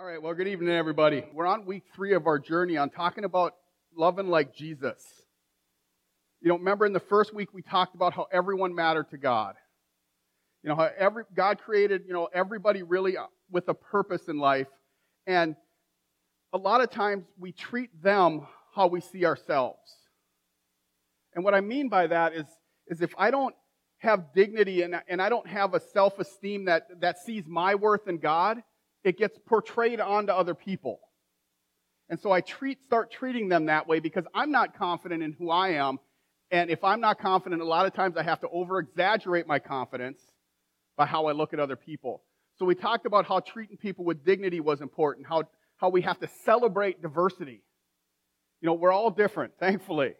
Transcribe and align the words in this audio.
All 0.00 0.06
right, 0.06 0.22
well, 0.22 0.32
good 0.32 0.46
evening, 0.46 0.68
everybody. 0.68 1.24
We're 1.34 1.48
on 1.48 1.66
week 1.66 1.82
three 1.92 2.14
of 2.14 2.28
our 2.28 2.38
journey 2.38 2.76
on 2.76 2.88
talking 2.88 3.24
about 3.24 3.56
loving 3.96 4.28
like 4.28 4.54
Jesus. 4.54 5.02
You 6.40 6.50
know, 6.50 6.56
remember 6.56 6.86
in 6.86 6.92
the 6.92 7.00
first 7.00 7.34
week 7.34 7.52
we 7.52 7.62
talked 7.62 7.96
about 7.96 8.12
how 8.12 8.28
everyone 8.30 8.76
mattered 8.76 9.10
to 9.10 9.18
God. 9.18 9.56
You 10.62 10.68
know, 10.68 10.76
how 10.76 10.88
every, 10.96 11.24
God 11.34 11.58
created, 11.58 12.04
you 12.06 12.12
know, 12.12 12.28
everybody 12.32 12.84
really 12.84 13.16
uh, 13.16 13.24
with 13.50 13.68
a 13.68 13.74
purpose 13.74 14.28
in 14.28 14.38
life. 14.38 14.68
And 15.26 15.56
a 16.52 16.58
lot 16.58 16.80
of 16.80 16.90
times 16.90 17.24
we 17.36 17.50
treat 17.50 17.90
them 18.00 18.46
how 18.76 18.86
we 18.86 19.00
see 19.00 19.24
ourselves. 19.24 19.80
And 21.34 21.42
what 21.42 21.54
I 21.54 21.60
mean 21.60 21.88
by 21.88 22.06
that 22.06 22.34
is, 22.34 22.46
is 22.86 23.02
if 23.02 23.14
I 23.18 23.32
don't 23.32 23.56
have 23.96 24.32
dignity 24.32 24.82
and, 24.82 25.02
and 25.08 25.20
I 25.20 25.28
don't 25.28 25.48
have 25.48 25.74
a 25.74 25.80
self 25.80 26.20
esteem 26.20 26.66
that, 26.66 27.00
that 27.00 27.18
sees 27.18 27.48
my 27.48 27.74
worth 27.74 28.06
in 28.06 28.18
God, 28.18 28.62
it 29.04 29.18
gets 29.18 29.38
portrayed 29.46 30.00
onto 30.00 30.32
other 30.32 30.54
people. 30.54 31.00
And 32.08 32.18
so 32.18 32.32
I 32.32 32.40
treat, 32.40 32.82
start 32.84 33.10
treating 33.10 33.48
them 33.48 33.66
that 33.66 33.86
way 33.86 34.00
because 34.00 34.24
I'm 34.34 34.50
not 34.50 34.76
confident 34.76 35.22
in 35.22 35.32
who 35.32 35.50
I 35.50 35.70
am. 35.70 35.98
And 36.50 36.70
if 36.70 36.82
I'm 36.82 37.00
not 37.00 37.18
confident, 37.18 37.60
a 37.60 37.66
lot 37.66 37.86
of 37.86 37.92
times 37.92 38.16
I 38.16 38.22
have 38.22 38.40
to 38.40 38.48
over 38.48 38.78
exaggerate 38.78 39.46
my 39.46 39.58
confidence 39.58 40.18
by 40.96 41.04
how 41.06 41.26
I 41.26 41.32
look 41.32 41.52
at 41.52 41.60
other 41.60 41.76
people. 41.76 42.22
So 42.58 42.64
we 42.64 42.74
talked 42.74 43.06
about 43.06 43.26
how 43.26 43.40
treating 43.40 43.76
people 43.76 44.04
with 44.04 44.24
dignity 44.24 44.60
was 44.60 44.80
important, 44.80 45.26
how, 45.26 45.44
how 45.76 45.90
we 45.90 46.02
have 46.02 46.18
to 46.20 46.28
celebrate 46.44 47.02
diversity. 47.02 47.62
You 48.60 48.66
know, 48.66 48.74
we're 48.74 48.92
all 48.92 49.10
different, 49.10 49.52
thankfully. 49.60 50.14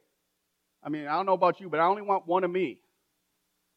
I 0.82 0.90
mean, 0.90 1.06
I 1.06 1.14
don't 1.14 1.26
know 1.26 1.32
about 1.32 1.60
you, 1.60 1.68
but 1.68 1.80
I 1.80 1.84
only 1.84 2.02
want 2.02 2.26
one 2.26 2.44
of 2.44 2.50
me. 2.50 2.80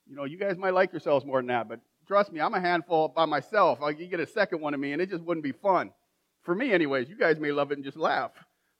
You 0.08 0.16
know, 0.16 0.26
you 0.26 0.38
guys 0.38 0.58
might 0.58 0.74
like 0.74 0.92
yourselves 0.92 1.26
more 1.26 1.40
than 1.40 1.48
that, 1.48 1.70
but 1.70 1.80
trust 2.08 2.32
me, 2.32 2.40
I'm 2.40 2.54
a 2.54 2.60
handful 2.60 3.08
by 3.10 3.26
myself. 3.26 3.80
You 3.98 4.08
get 4.08 4.20
a 4.20 4.28
second 4.28 4.62
one 4.62 4.74
of 4.74 4.80
me, 4.80 4.94
and 4.94 5.02
it 5.02 5.10
just 5.10 5.24
wouldn't 5.24 5.44
be 5.44 5.52
fun. 5.52 5.92
For 6.44 6.56
me, 6.56 6.74
anyways. 6.74 7.08
You 7.10 7.18
guys 7.18 7.40
may 7.40 7.52
love 7.52 7.72
it 7.72 7.78
and 7.78 7.86
just 7.86 7.98
laugh. 7.98 8.32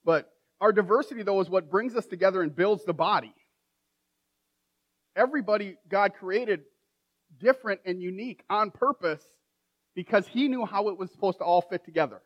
But 0.04 0.30
our 0.60 0.72
diversity, 0.72 1.22
though, 1.22 1.40
is 1.40 1.48
what 1.48 1.70
brings 1.70 1.94
us 1.94 2.06
together 2.06 2.42
and 2.42 2.54
builds 2.54 2.84
the 2.84 2.92
body. 2.92 3.34
Everybody 5.14 5.76
God 5.88 6.14
created 6.14 6.62
different 7.38 7.80
and 7.84 8.02
unique 8.02 8.42
on 8.50 8.70
purpose 8.70 9.22
because 9.94 10.26
He 10.26 10.48
knew 10.48 10.64
how 10.64 10.88
it 10.88 10.98
was 10.98 11.10
supposed 11.10 11.38
to 11.38 11.44
all 11.44 11.60
fit 11.60 11.84
together. 11.84 12.20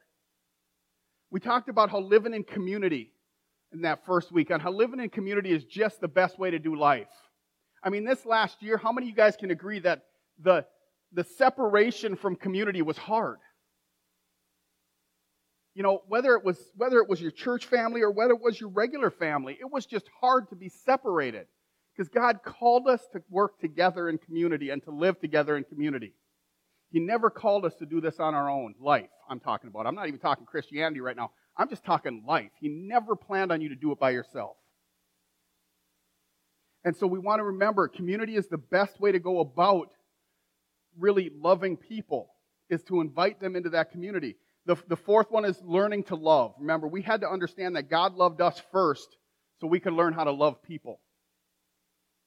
We 1.30 1.41
talked 1.41 1.69
about 1.69 1.91
how 1.91 2.00
living 2.00 2.33
in 2.33 2.44
community 2.44 3.12
in 3.72 3.83
that 3.83 4.06
first 4.06 4.30
week, 4.33 4.50
on 4.50 4.61
how 4.61 4.70
living 4.70 5.00
in 5.00 5.11
community 5.11 5.52
is 5.52 5.64
just 5.64 6.00
the 6.00 6.08
best 6.08 6.39
way 6.39 6.50
to 6.50 6.58
do 6.58 6.77
life. 6.77 7.08
I 7.83 7.91
mean, 7.91 8.05
this 8.05 8.24
last 8.24 8.62
year, 8.62 8.78
how 8.78 8.92
many 8.92 9.06
of 9.06 9.11
you 9.11 9.17
guys 9.17 9.36
can 9.36 9.50
agree 9.50 9.80
that 9.80 10.05
the 10.42 10.64
the 11.17 11.25
separation 11.25 12.14
from 12.14 12.36
community 12.36 12.83
was 12.83 12.98
hard. 12.98 13.39
You 15.75 15.83
know, 15.83 16.03
whether 16.08 16.34
it 16.34 16.45
was 16.45 16.58
whether 16.77 16.98
it 16.98 17.08
was 17.08 17.20
your 17.20 17.31
church 17.31 17.67
family 17.67 18.03
or 18.03 18.11
whether 18.11 18.33
it 18.33 18.41
was 18.41 18.61
your 18.61 18.69
regular 18.69 19.11
family, 19.11 19.56
it 19.58 19.70
was 19.70 19.86
just 19.86 20.08
hard 20.20 20.48
to 20.50 20.56
be 20.56 20.69
separated 20.69 21.47
because 21.95 22.11
God 22.11 22.41
called 22.45 22.86
us 22.86 23.00
to 23.14 23.23
work 23.31 23.58
together 23.61 24.08
in 24.08 24.19
community 24.19 24.70
and 24.70 24.83
to 24.84 24.91
live 24.91 25.19
together 25.19 25.56
in 25.56 25.64
community. 25.64 26.12
He 26.92 27.00
never 27.00 27.30
called 27.30 27.64
us 27.64 27.75
to 27.77 27.86
do 27.86 28.01
this 28.01 28.20
on 28.20 28.34
our 28.34 28.51
own. 28.51 28.75
Life, 28.78 29.11
I'm 29.28 29.41
talking 29.41 29.69
about. 29.69 29.86
I'm 29.86 29.95
not 29.95 30.08
even 30.08 30.20
talking 30.20 30.45
Christianity 30.45 31.01
right 31.01 31.17
now. 31.17 31.30
I'm 31.56 31.70
just 31.70 31.84
talking 31.84 32.25
life. 32.27 32.51
He 32.61 32.69
never 32.69 33.17
planned 33.17 33.53
on 33.53 33.62
you 33.62 33.70
to 33.70 33.75
do 33.75 33.91
it 33.92 33.98
by 33.98 34.11
yourself. 34.11 34.56
And 36.84 36.95
so 36.95 37.06
we 37.06 37.19
want 37.19 37.41
to 37.41 37.45
remember 37.45 37.89
community 37.89 38.36
is 38.36 38.48
the 38.48 38.58
best 38.58 39.01
way 39.01 39.12
to 39.12 39.19
go 39.19 39.41
about 39.41 39.91
really 40.98 41.30
loving 41.36 41.77
people 41.77 42.30
is 42.69 42.83
to 42.84 43.00
invite 43.00 43.41
them 43.41 43.56
into 43.56 43.70
that 43.70 43.91
community. 43.91 44.36
The, 44.66 44.77
the 44.89 44.97
fourth 44.97 45.30
one 45.30 45.44
is 45.44 45.61
learning 45.62 46.05
to 46.05 46.16
love. 46.16 46.55
Remember, 46.58 46.89
we 46.89 47.02
had 47.02 47.20
to 47.20 47.28
understand 47.28 47.77
that 47.77 47.89
God 47.89 48.14
loved 48.14 48.41
us 48.41 48.61
first 48.72 49.17
so 49.61 49.67
we 49.67 49.80
could 49.80 49.92
learn 49.92 50.12
how 50.12 50.24
to 50.24 50.33
love 50.33 50.62
people. 50.62 51.01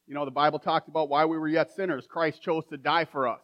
You 0.07 0.15
know, 0.15 0.25
the 0.25 0.31
Bible 0.31 0.57
talks 0.57 0.87
about 0.87 1.09
why 1.09 1.25
we 1.25 1.37
were 1.37 1.47
yet 1.47 1.71
sinners. 1.75 2.07
Christ 2.07 2.41
chose 2.41 2.65
to 2.67 2.77
die 2.77 3.05
for 3.05 3.27
us, 3.27 3.41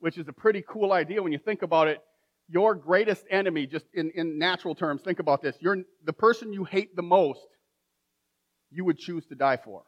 which 0.00 0.18
is 0.18 0.26
a 0.26 0.32
pretty 0.32 0.64
cool 0.66 0.92
idea 0.92 1.22
when 1.22 1.32
you 1.32 1.38
think 1.38 1.62
about 1.62 1.86
it. 1.86 2.00
Your 2.48 2.74
greatest 2.74 3.24
enemy, 3.30 3.66
just 3.66 3.84
in, 3.94 4.10
in 4.16 4.38
natural 4.38 4.74
terms, 4.74 5.02
think 5.02 5.20
about 5.20 5.40
this. 5.40 5.56
You're, 5.60 5.84
the 6.04 6.12
person 6.12 6.52
you 6.52 6.64
hate 6.64 6.96
the 6.96 7.02
most, 7.02 7.46
you 8.72 8.84
would 8.84 8.98
choose 8.98 9.24
to 9.26 9.36
die 9.36 9.58
for. 9.62 9.82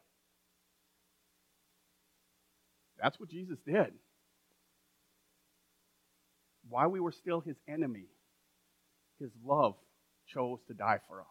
That's 3.02 3.18
what 3.18 3.28
Jesus 3.28 3.58
did. 3.66 3.92
While 6.68 6.90
we 6.90 7.00
were 7.00 7.12
still 7.12 7.40
his 7.40 7.56
enemy, 7.68 8.06
his 9.18 9.30
love 9.44 9.74
chose 10.26 10.60
to 10.68 10.74
die 10.74 11.00
for 11.08 11.20
us. 11.20 11.26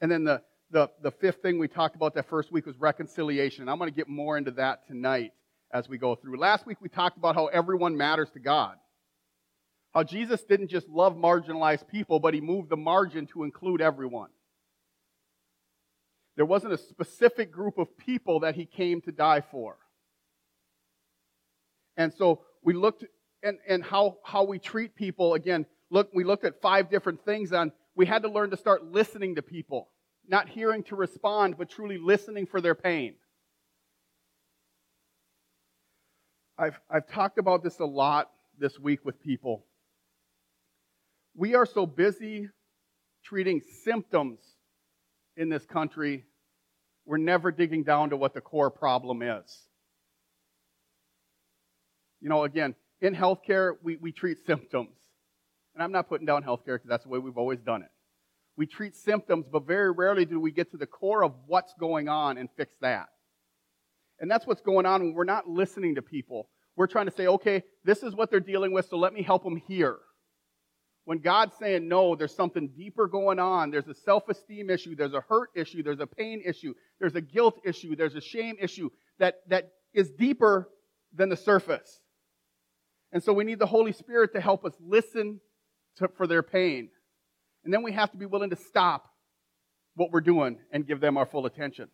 And 0.00 0.10
then 0.10 0.24
the, 0.24 0.42
the, 0.70 0.90
the 1.02 1.10
fifth 1.10 1.40
thing 1.42 1.58
we 1.58 1.68
talked 1.68 1.96
about 1.96 2.14
that 2.14 2.28
first 2.28 2.52
week 2.52 2.66
was 2.66 2.76
reconciliation. 2.78 3.68
I'm 3.68 3.78
going 3.78 3.90
to 3.90 3.96
get 3.96 4.08
more 4.08 4.36
into 4.36 4.52
that 4.52 4.86
tonight 4.86 5.32
as 5.72 5.88
we 5.88 5.96
go 5.96 6.14
through. 6.14 6.38
Last 6.38 6.66
week 6.66 6.78
we 6.80 6.88
talked 6.88 7.16
about 7.16 7.34
how 7.34 7.46
everyone 7.46 7.96
matters 7.96 8.30
to 8.34 8.38
God. 8.38 8.76
How 9.94 10.02
Jesus 10.02 10.42
didn't 10.42 10.68
just 10.68 10.88
love 10.88 11.16
marginalized 11.16 11.88
people, 11.88 12.20
but 12.20 12.34
he 12.34 12.40
moved 12.40 12.68
the 12.68 12.76
margin 12.76 13.26
to 13.28 13.44
include 13.44 13.80
everyone. 13.80 14.30
There 16.36 16.44
wasn't 16.44 16.72
a 16.72 16.78
specific 16.78 17.52
group 17.52 17.78
of 17.78 17.96
people 17.96 18.40
that 18.40 18.56
he 18.56 18.66
came 18.66 19.00
to 19.02 19.12
die 19.12 19.42
for. 19.50 19.76
And 21.96 22.12
so 22.12 22.42
we 22.62 22.74
looked 22.74 23.04
and, 23.42 23.58
and 23.68 23.84
how, 23.84 24.18
how 24.24 24.44
we 24.44 24.58
treat 24.58 24.94
people. 24.96 25.34
Again, 25.34 25.66
look, 25.90 26.08
we 26.14 26.24
looked 26.24 26.44
at 26.44 26.60
five 26.60 26.90
different 26.90 27.24
things 27.24 27.52
on 27.52 27.72
we 27.94 28.06
had 28.06 28.22
to 28.22 28.28
learn 28.28 28.50
to 28.50 28.56
start 28.56 28.84
listening 28.84 29.36
to 29.36 29.42
people, 29.42 29.88
not 30.26 30.48
hearing 30.48 30.82
to 30.84 30.96
respond, 30.96 31.56
but 31.56 31.70
truly 31.70 31.98
listening 31.98 32.46
for 32.46 32.60
their 32.60 32.74
pain. 32.74 33.14
I've, 36.58 36.78
I've 36.90 37.08
talked 37.08 37.38
about 37.38 37.62
this 37.62 37.78
a 37.80 37.84
lot 37.84 38.30
this 38.58 38.78
week 38.78 39.04
with 39.04 39.20
people. 39.20 39.64
We 41.36 41.54
are 41.54 41.66
so 41.66 41.86
busy 41.86 42.48
treating 43.24 43.60
symptoms 43.84 44.38
in 45.36 45.48
this 45.48 45.64
country, 45.64 46.24
we're 47.06 47.16
never 47.16 47.50
digging 47.50 47.82
down 47.82 48.10
to 48.10 48.16
what 48.16 48.34
the 48.34 48.40
core 48.40 48.70
problem 48.70 49.22
is. 49.22 49.68
You 52.24 52.30
know, 52.30 52.44
again, 52.44 52.74
in 53.02 53.14
healthcare, 53.14 53.74
we, 53.82 53.96
we 53.96 54.10
treat 54.10 54.38
symptoms. 54.46 54.96
And 55.74 55.82
I'm 55.82 55.92
not 55.92 56.08
putting 56.08 56.26
down 56.26 56.42
healthcare 56.42 56.76
because 56.76 56.88
that's 56.88 57.02
the 57.04 57.10
way 57.10 57.18
we've 57.18 57.36
always 57.36 57.60
done 57.60 57.82
it. 57.82 57.90
We 58.56 58.64
treat 58.64 58.96
symptoms, 58.96 59.44
but 59.52 59.66
very 59.66 59.92
rarely 59.92 60.24
do 60.24 60.40
we 60.40 60.50
get 60.50 60.70
to 60.70 60.78
the 60.78 60.86
core 60.86 61.22
of 61.22 61.34
what's 61.46 61.74
going 61.78 62.08
on 62.08 62.38
and 62.38 62.48
fix 62.56 62.72
that. 62.80 63.08
And 64.20 64.30
that's 64.30 64.46
what's 64.46 64.62
going 64.62 64.86
on 64.86 65.02
when 65.02 65.12
we're 65.12 65.24
not 65.24 65.46
listening 65.46 65.96
to 65.96 66.02
people. 66.02 66.48
We're 66.76 66.86
trying 66.86 67.06
to 67.06 67.12
say, 67.12 67.26
okay, 67.26 67.62
this 67.84 68.02
is 68.02 68.14
what 68.14 68.30
they're 68.30 68.40
dealing 68.40 68.72
with, 68.72 68.88
so 68.88 68.96
let 68.96 69.12
me 69.12 69.22
help 69.22 69.44
them 69.44 69.56
here. 69.56 69.98
When 71.04 71.18
God's 71.18 71.54
saying, 71.58 71.86
no, 71.86 72.16
there's 72.16 72.34
something 72.34 72.68
deeper 72.68 73.06
going 73.06 73.38
on. 73.38 73.70
There's 73.70 73.88
a 73.88 73.94
self 73.94 74.30
esteem 74.30 74.70
issue, 74.70 74.96
there's 74.96 75.12
a 75.12 75.20
hurt 75.28 75.50
issue, 75.54 75.82
there's 75.82 76.00
a 76.00 76.06
pain 76.06 76.42
issue, 76.42 76.72
there's 77.00 77.16
a 77.16 77.20
guilt 77.20 77.60
issue, 77.66 77.94
there's 77.96 78.14
a 78.14 78.20
shame 78.22 78.56
issue 78.58 78.88
that, 79.18 79.40
that 79.48 79.72
is 79.92 80.10
deeper 80.10 80.70
than 81.12 81.28
the 81.28 81.36
surface. 81.36 82.00
And 83.14 83.22
so 83.22 83.32
we 83.32 83.44
need 83.44 83.60
the 83.60 83.66
Holy 83.66 83.92
Spirit 83.92 84.32
to 84.34 84.40
help 84.40 84.64
us 84.64 84.74
listen 84.84 85.40
to, 85.98 86.08
for 86.16 86.26
their 86.26 86.42
pain. 86.42 86.90
And 87.64 87.72
then 87.72 87.84
we 87.84 87.92
have 87.92 88.10
to 88.10 88.18
be 88.18 88.26
willing 88.26 88.50
to 88.50 88.56
stop 88.56 89.08
what 89.94 90.10
we're 90.10 90.20
doing 90.20 90.58
and 90.72 90.84
give 90.84 91.00
them 91.00 91.16
our 91.16 91.24
full 91.24 91.46
attention. 91.46 91.88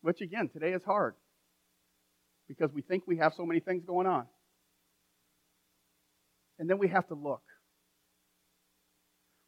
Which 0.00 0.20
again, 0.20 0.48
today 0.48 0.72
is 0.72 0.82
hard 0.82 1.14
because 2.48 2.72
we 2.72 2.82
think 2.82 3.04
we 3.06 3.18
have 3.18 3.32
so 3.34 3.46
many 3.46 3.60
things 3.60 3.84
going 3.84 4.08
on. 4.08 4.26
And 6.58 6.68
then 6.68 6.78
we 6.78 6.88
have 6.88 7.06
to 7.08 7.14
look. 7.14 7.42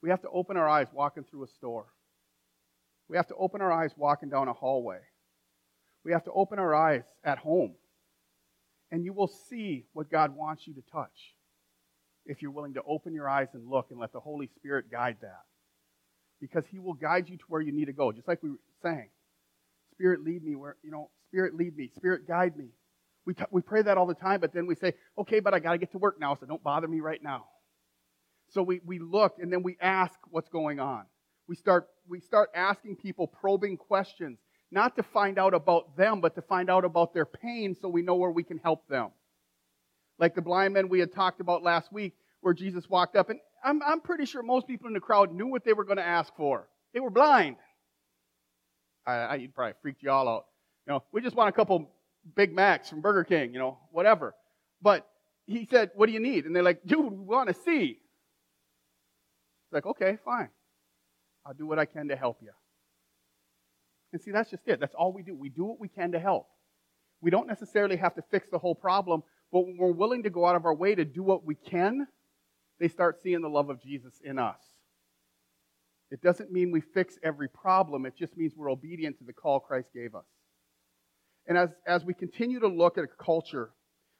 We 0.02 0.10
have 0.10 0.22
to 0.22 0.28
open 0.28 0.56
our 0.56 0.68
eyes 0.68 0.86
walking 0.92 1.24
through 1.24 1.44
a 1.44 1.48
store. 1.48 1.86
We 3.08 3.16
have 3.16 3.26
to 3.26 3.34
open 3.34 3.60
our 3.60 3.72
eyes 3.72 3.90
walking 3.96 4.28
down 4.28 4.46
a 4.46 4.52
hallway. 4.52 5.00
We 6.04 6.12
have 6.12 6.24
to 6.24 6.30
open 6.30 6.60
our 6.60 6.76
eyes 6.76 7.02
at 7.24 7.38
home 7.38 7.74
and 8.90 9.04
you 9.04 9.12
will 9.12 9.28
see 9.28 9.84
what 9.92 10.10
God 10.10 10.34
wants 10.34 10.66
you 10.66 10.74
to 10.74 10.82
touch 10.92 11.34
if 12.26 12.42
you're 12.42 12.50
willing 12.50 12.74
to 12.74 12.82
open 12.86 13.14
your 13.14 13.28
eyes 13.28 13.48
and 13.54 13.68
look 13.68 13.86
and 13.90 13.98
let 13.98 14.12
the 14.12 14.20
Holy 14.20 14.48
Spirit 14.56 14.90
guide 14.90 15.16
that. 15.22 15.44
Because 16.40 16.64
He 16.70 16.78
will 16.78 16.94
guide 16.94 17.28
you 17.28 17.36
to 17.36 17.44
where 17.48 17.60
you 17.60 17.72
need 17.72 17.86
to 17.86 17.92
go, 17.92 18.12
just 18.12 18.28
like 18.28 18.42
we 18.42 18.50
sang. 18.82 19.08
Spirit, 19.92 20.22
lead 20.22 20.44
me 20.44 20.54
where, 20.54 20.76
you 20.82 20.90
know, 20.90 21.10
Spirit, 21.28 21.54
lead 21.56 21.76
me. 21.76 21.90
Spirit, 21.96 22.26
guide 22.26 22.56
me. 22.56 22.68
We, 23.26 23.34
t- 23.34 23.44
we 23.50 23.60
pray 23.60 23.82
that 23.82 23.98
all 23.98 24.06
the 24.06 24.14
time, 24.14 24.40
but 24.40 24.52
then 24.54 24.66
we 24.66 24.74
say, 24.74 24.94
okay, 25.18 25.40
but 25.40 25.52
I 25.52 25.58
got 25.58 25.72
to 25.72 25.78
get 25.78 25.92
to 25.92 25.98
work 25.98 26.18
now, 26.18 26.34
so 26.34 26.46
don't 26.46 26.62
bother 26.62 26.88
me 26.88 27.00
right 27.00 27.22
now. 27.22 27.46
So 28.50 28.62
we, 28.62 28.80
we 28.86 28.98
look 28.98 29.36
and 29.38 29.52
then 29.52 29.62
we 29.62 29.76
ask 29.80 30.18
what's 30.30 30.48
going 30.48 30.80
on. 30.80 31.04
We 31.46 31.56
start, 31.56 31.88
we 32.08 32.20
start 32.20 32.50
asking 32.54 32.96
people 32.96 33.26
probing 33.26 33.76
questions 33.76 34.38
not 34.70 34.96
to 34.96 35.02
find 35.02 35.38
out 35.38 35.54
about 35.54 35.96
them, 35.96 36.20
but 36.20 36.34
to 36.34 36.42
find 36.42 36.70
out 36.70 36.84
about 36.84 37.14
their 37.14 37.24
pain 37.24 37.74
so 37.74 37.88
we 37.88 38.02
know 38.02 38.16
where 38.16 38.30
we 38.30 38.42
can 38.42 38.58
help 38.58 38.86
them. 38.88 39.10
Like 40.18 40.34
the 40.34 40.42
blind 40.42 40.74
men 40.74 40.88
we 40.88 41.00
had 41.00 41.12
talked 41.12 41.40
about 41.40 41.62
last 41.62 41.92
week, 41.92 42.14
where 42.40 42.54
Jesus 42.54 42.88
walked 42.88 43.16
up, 43.16 43.30
and 43.30 43.40
I'm, 43.64 43.82
I'm 43.82 44.00
pretty 44.00 44.24
sure 44.24 44.42
most 44.42 44.66
people 44.66 44.86
in 44.86 44.92
the 44.92 45.00
crowd 45.00 45.32
knew 45.32 45.46
what 45.46 45.64
they 45.64 45.72
were 45.72 45.84
going 45.84 45.96
to 45.96 46.06
ask 46.06 46.34
for. 46.36 46.68
They 46.92 47.00
were 47.00 47.10
blind. 47.10 47.56
I, 49.06 49.14
I 49.14 49.36
would 49.38 49.54
probably 49.54 49.74
freaked 49.82 50.02
you 50.02 50.10
all 50.10 50.28
out. 50.28 50.46
You 50.86 50.94
know, 50.94 51.02
we 51.12 51.20
just 51.20 51.34
want 51.34 51.48
a 51.48 51.52
couple 51.52 51.90
Big 52.36 52.54
Macs 52.54 52.90
from 52.90 53.00
Burger 53.00 53.24
King, 53.24 53.52
you 53.52 53.58
know, 53.58 53.78
whatever. 53.90 54.34
But 54.82 55.08
he 55.46 55.66
said, 55.70 55.90
What 55.94 56.06
do 56.06 56.12
you 56.12 56.20
need? 56.20 56.44
And 56.44 56.54
they're 56.54 56.62
like, 56.62 56.84
Dude, 56.84 57.12
we 57.12 57.24
want 57.24 57.48
to 57.48 57.54
see. 57.54 57.98
It's 59.68 59.72
like, 59.72 59.86
okay, 59.86 60.16
fine. 60.24 60.48
I'll 61.44 61.52
do 61.52 61.66
what 61.66 61.78
I 61.78 61.84
can 61.84 62.08
to 62.08 62.16
help 62.16 62.38
you. 62.40 62.52
And 64.12 64.20
see, 64.22 64.30
that's 64.30 64.50
just 64.50 64.66
it. 64.66 64.80
That's 64.80 64.94
all 64.94 65.12
we 65.12 65.22
do. 65.22 65.34
We 65.34 65.50
do 65.50 65.64
what 65.64 65.80
we 65.80 65.88
can 65.88 66.12
to 66.12 66.18
help. 66.18 66.46
We 67.20 67.30
don't 67.30 67.46
necessarily 67.46 67.96
have 67.96 68.14
to 68.14 68.22
fix 68.30 68.48
the 68.50 68.58
whole 68.58 68.74
problem, 68.74 69.22
but 69.52 69.60
when 69.60 69.76
we're 69.78 69.92
willing 69.92 70.22
to 70.22 70.30
go 70.30 70.46
out 70.46 70.56
of 70.56 70.64
our 70.64 70.74
way 70.74 70.94
to 70.94 71.04
do 71.04 71.22
what 71.22 71.44
we 71.44 71.54
can, 71.54 72.06
they 72.78 72.88
start 72.88 73.20
seeing 73.22 73.42
the 73.42 73.48
love 73.48 73.70
of 73.70 73.82
Jesus 73.82 74.14
in 74.24 74.38
us. 74.38 74.60
It 76.10 76.22
doesn't 76.22 76.50
mean 76.50 76.70
we 76.70 76.80
fix 76.80 77.18
every 77.22 77.48
problem, 77.48 78.06
it 78.06 78.16
just 78.16 78.36
means 78.36 78.54
we're 78.56 78.70
obedient 78.70 79.18
to 79.18 79.24
the 79.24 79.32
call 79.32 79.60
Christ 79.60 79.90
gave 79.94 80.14
us. 80.14 80.24
And 81.46 81.58
as, 81.58 81.70
as 81.86 82.04
we 82.04 82.14
continue 82.14 82.60
to 82.60 82.68
look 82.68 82.98
at 82.98 83.04
a 83.04 83.24
culture, 83.24 83.70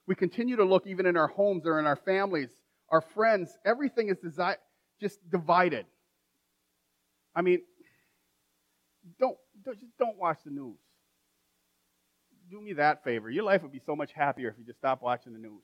we 0.06 0.14
continue 0.14 0.56
to 0.56 0.64
look 0.64 0.86
even 0.86 1.06
in 1.06 1.16
our 1.16 1.28
homes 1.28 1.66
or 1.66 1.78
in 1.78 1.86
our 1.86 1.96
families, 1.96 2.48
our 2.90 3.02
friends, 3.02 3.50
everything 3.64 4.08
is 4.08 4.16
desi- 4.16 4.56
just 5.00 5.18
divided. 5.30 5.84
I 7.34 7.42
mean, 7.42 7.60
don't, 9.20 9.36
don't, 9.64 9.80
just 9.80 9.96
don't 9.98 10.18
watch 10.18 10.38
the 10.44 10.50
news. 10.50 10.76
Do 12.50 12.60
me 12.60 12.74
that 12.74 13.04
favor. 13.04 13.30
Your 13.30 13.44
life 13.44 13.62
would 13.62 13.72
be 13.72 13.82
so 13.84 13.94
much 13.94 14.12
happier 14.12 14.48
if 14.48 14.58
you 14.58 14.64
just 14.64 14.78
stopped 14.78 15.02
watching 15.02 15.32
the 15.32 15.38
news. 15.38 15.62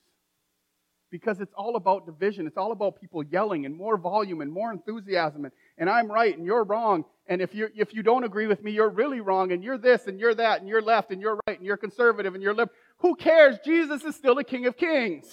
Because 1.10 1.40
it's 1.40 1.52
all 1.56 1.76
about 1.76 2.06
division. 2.06 2.46
It's 2.46 2.56
all 2.56 2.72
about 2.72 3.00
people 3.00 3.22
yelling 3.22 3.66
and 3.66 3.76
more 3.76 3.96
volume 3.96 4.40
and 4.40 4.50
more 4.50 4.72
enthusiasm 4.72 5.44
and, 5.44 5.54
and 5.78 5.88
I'm 5.88 6.10
right 6.10 6.36
and 6.36 6.44
you're 6.44 6.64
wrong. 6.64 7.04
And 7.26 7.40
if 7.40 7.54
you 7.54 7.68
if 7.74 7.94
you 7.94 8.02
don't 8.02 8.24
agree 8.24 8.46
with 8.46 8.62
me, 8.62 8.72
you're 8.72 8.90
really 8.90 9.20
wrong 9.20 9.52
and 9.52 9.62
you're 9.62 9.78
this 9.78 10.06
and 10.06 10.18
you're 10.18 10.34
that 10.34 10.60
and 10.60 10.68
you're 10.68 10.82
left 10.82 11.10
and 11.10 11.22
you're 11.22 11.38
right 11.46 11.56
and 11.56 11.64
you're 11.64 11.76
conservative 11.76 12.34
and 12.34 12.42
you're 12.42 12.54
lib. 12.54 12.68
Who 12.98 13.14
cares? 13.14 13.56
Jesus 13.64 14.02
is 14.04 14.16
still 14.16 14.34
the 14.34 14.44
King 14.44 14.66
of 14.66 14.76
Kings. 14.76 15.26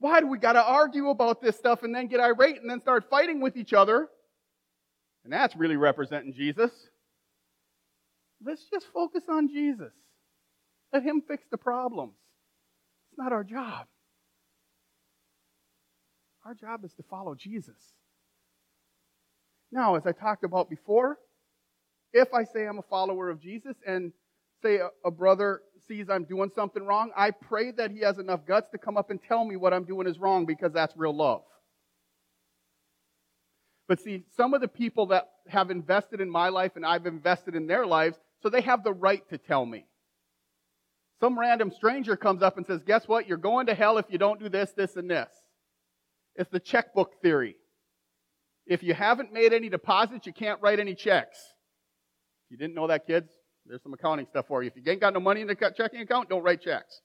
Why 0.00 0.20
do 0.20 0.28
we 0.28 0.38
got 0.38 0.52
to 0.52 0.62
argue 0.62 1.10
about 1.10 1.40
this 1.40 1.56
stuff 1.56 1.82
and 1.82 1.94
then 1.94 2.06
get 2.06 2.20
irate 2.20 2.60
and 2.60 2.70
then 2.70 2.80
start 2.80 3.10
fighting 3.10 3.40
with 3.40 3.56
each 3.56 3.72
other? 3.72 4.08
And 5.24 5.32
that's 5.32 5.56
really 5.56 5.76
representing 5.76 6.32
Jesus. 6.32 6.70
Let's 8.44 8.64
just 8.70 8.86
focus 8.92 9.24
on 9.28 9.48
Jesus. 9.48 9.92
Let 10.92 11.02
Him 11.02 11.22
fix 11.26 11.44
the 11.50 11.58
problems. 11.58 12.14
It's 13.10 13.18
not 13.18 13.32
our 13.32 13.44
job. 13.44 13.86
Our 16.44 16.54
job 16.54 16.84
is 16.84 16.94
to 16.94 17.02
follow 17.02 17.34
Jesus. 17.34 17.76
Now, 19.70 19.96
as 19.96 20.06
I 20.06 20.12
talked 20.12 20.44
about 20.44 20.70
before, 20.70 21.18
if 22.12 22.32
I 22.32 22.44
say 22.44 22.66
I'm 22.66 22.78
a 22.78 22.82
follower 22.82 23.28
of 23.28 23.40
Jesus 23.40 23.76
and 23.86 24.12
say 24.62 24.76
a, 24.76 24.88
a, 25.04 25.10
brother 25.10 25.60
sees 25.86 26.08
I'm 26.08 26.24
doing 26.24 26.50
something 26.54 26.82
wrong, 26.82 27.10
I 27.16 27.32
pray 27.32 27.70
that 27.72 27.90
he 27.90 28.00
has 28.00 28.18
enough 28.18 28.46
guts 28.46 28.70
to 28.70 28.78
come 28.78 28.96
up 28.96 29.10
and 29.10 29.20
tell 29.22 29.44
me 29.44 29.56
what 29.56 29.74
I'm 29.74 29.84
doing 29.84 30.06
is 30.06 30.18
wrong 30.18 30.46
because 30.46 30.72
that's 30.72 30.96
real 30.96 31.14
love. 31.14 31.42
But 33.88 34.00
see, 34.00 34.24
some 34.36 34.54
of 34.54 34.60
the 34.60 34.68
people 34.68 35.06
that 35.06 35.28
have 35.48 35.70
invested 35.70 36.20
in 36.20 36.30
my 36.30 36.48
life 36.48 36.72
and 36.76 36.84
I've 36.84 37.06
invested 37.06 37.54
in 37.54 37.66
their 37.66 37.86
lives, 37.86 38.18
so 38.42 38.48
they 38.48 38.60
have 38.60 38.84
the 38.84 38.92
right 38.92 39.28
to 39.30 39.38
tell 39.38 39.64
me. 39.64 39.86
Some 41.20 41.38
random 41.38 41.72
stranger 41.72 42.16
comes 42.16 42.42
up 42.42 42.56
and 42.56 42.66
says, 42.66 42.82
Guess 42.86 43.08
what? 43.08 43.28
You're 43.28 43.38
going 43.38 43.66
to 43.66 43.74
hell 43.74 43.98
if 43.98 44.06
you 44.08 44.18
don't 44.18 44.38
do 44.38 44.48
this, 44.48 44.70
this, 44.72 44.96
and 44.96 45.10
this. 45.10 45.28
It's 46.36 46.50
the 46.50 46.60
checkbook 46.60 47.20
theory. 47.20 47.56
If 48.66 48.82
you 48.82 48.94
haven't 48.94 49.32
made 49.32 49.52
any 49.52 49.68
deposits, 49.68 50.26
you 50.26 50.32
can't 50.32 50.60
write 50.62 50.78
any 50.78 50.94
checks. 50.94 51.38
If 52.46 52.52
you 52.52 52.56
didn't 52.58 52.74
know 52.74 52.86
that, 52.86 53.06
kids, 53.06 53.32
there's 53.66 53.82
some 53.82 53.94
accounting 53.94 54.26
stuff 54.30 54.46
for 54.46 54.62
you. 54.62 54.68
If 54.68 54.76
you 54.76 54.92
ain't 54.92 55.00
got 55.00 55.14
no 55.14 55.20
money 55.20 55.40
in 55.40 55.48
the 55.48 55.56
checking 55.76 56.00
account, 56.00 56.28
don't 56.28 56.42
write 56.42 56.62
checks. 56.62 57.00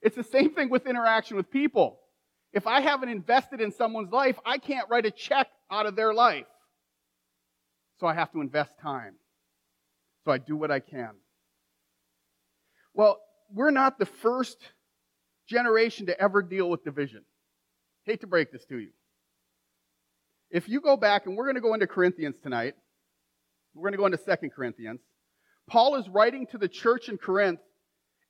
It's 0.00 0.16
the 0.16 0.24
same 0.24 0.54
thing 0.54 0.68
with 0.68 0.86
interaction 0.86 1.36
with 1.36 1.50
people. 1.50 1.98
If 2.52 2.66
I 2.66 2.80
haven't 2.80 3.08
invested 3.08 3.60
in 3.60 3.72
someone's 3.72 4.12
life, 4.12 4.38
I 4.44 4.58
can't 4.58 4.88
write 4.88 5.06
a 5.06 5.10
check 5.10 5.48
out 5.70 5.86
of 5.86 5.96
their 5.96 6.12
life. 6.12 6.46
So 7.98 8.06
I 8.06 8.14
have 8.14 8.30
to 8.32 8.40
invest 8.40 8.72
time. 8.80 9.14
So 10.24 10.32
I 10.32 10.38
do 10.38 10.56
what 10.56 10.70
I 10.70 10.80
can. 10.80 11.10
Well, 12.94 13.18
we're 13.52 13.70
not 13.70 13.98
the 13.98 14.06
first 14.06 14.58
generation 15.48 16.06
to 16.06 16.20
ever 16.20 16.42
deal 16.42 16.70
with 16.70 16.84
division. 16.84 17.24
Hate 18.04 18.20
to 18.20 18.26
break 18.26 18.52
this 18.52 18.64
to 18.66 18.78
you. 18.78 18.90
If 20.50 20.68
you 20.68 20.80
go 20.80 20.96
back, 20.96 21.26
and 21.26 21.36
we're 21.36 21.44
going 21.44 21.56
to 21.56 21.60
go 21.60 21.74
into 21.74 21.86
Corinthians 21.86 22.36
tonight, 22.42 22.74
we're 23.74 23.82
going 23.82 23.92
to 23.92 23.98
go 23.98 24.06
into 24.06 24.18
Second 24.18 24.50
Corinthians. 24.50 25.00
Paul 25.68 25.96
is 25.96 26.08
writing 26.08 26.46
to 26.48 26.58
the 26.58 26.68
church 26.68 27.08
in 27.08 27.16
Corinth, 27.16 27.60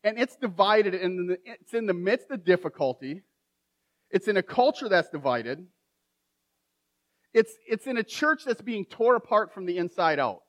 and 0.04 0.18
it's 0.18 0.36
divided, 0.36 0.94
and 0.94 1.36
it's 1.44 1.74
in 1.74 1.86
the 1.86 1.94
midst 1.94 2.30
of 2.30 2.44
difficulty. 2.44 3.22
It's 4.10 4.28
in 4.28 4.36
a 4.36 4.42
culture 4.42 4.88
that's 4.88 5.08
divided. 5.08 5.66
It's, 7.34 7.52
it's 7.66 7.86
in 7.86 7.96
a 7.96 8.02
church 8.04 8.44
that's 8.44 8.62
being 8.62 8.84
torn 8.84 9.16
apart 9.16 9.52
from 9.52 9.66
the 9.66 9.78
inside 9.78 10.18
out. 10.18 10.42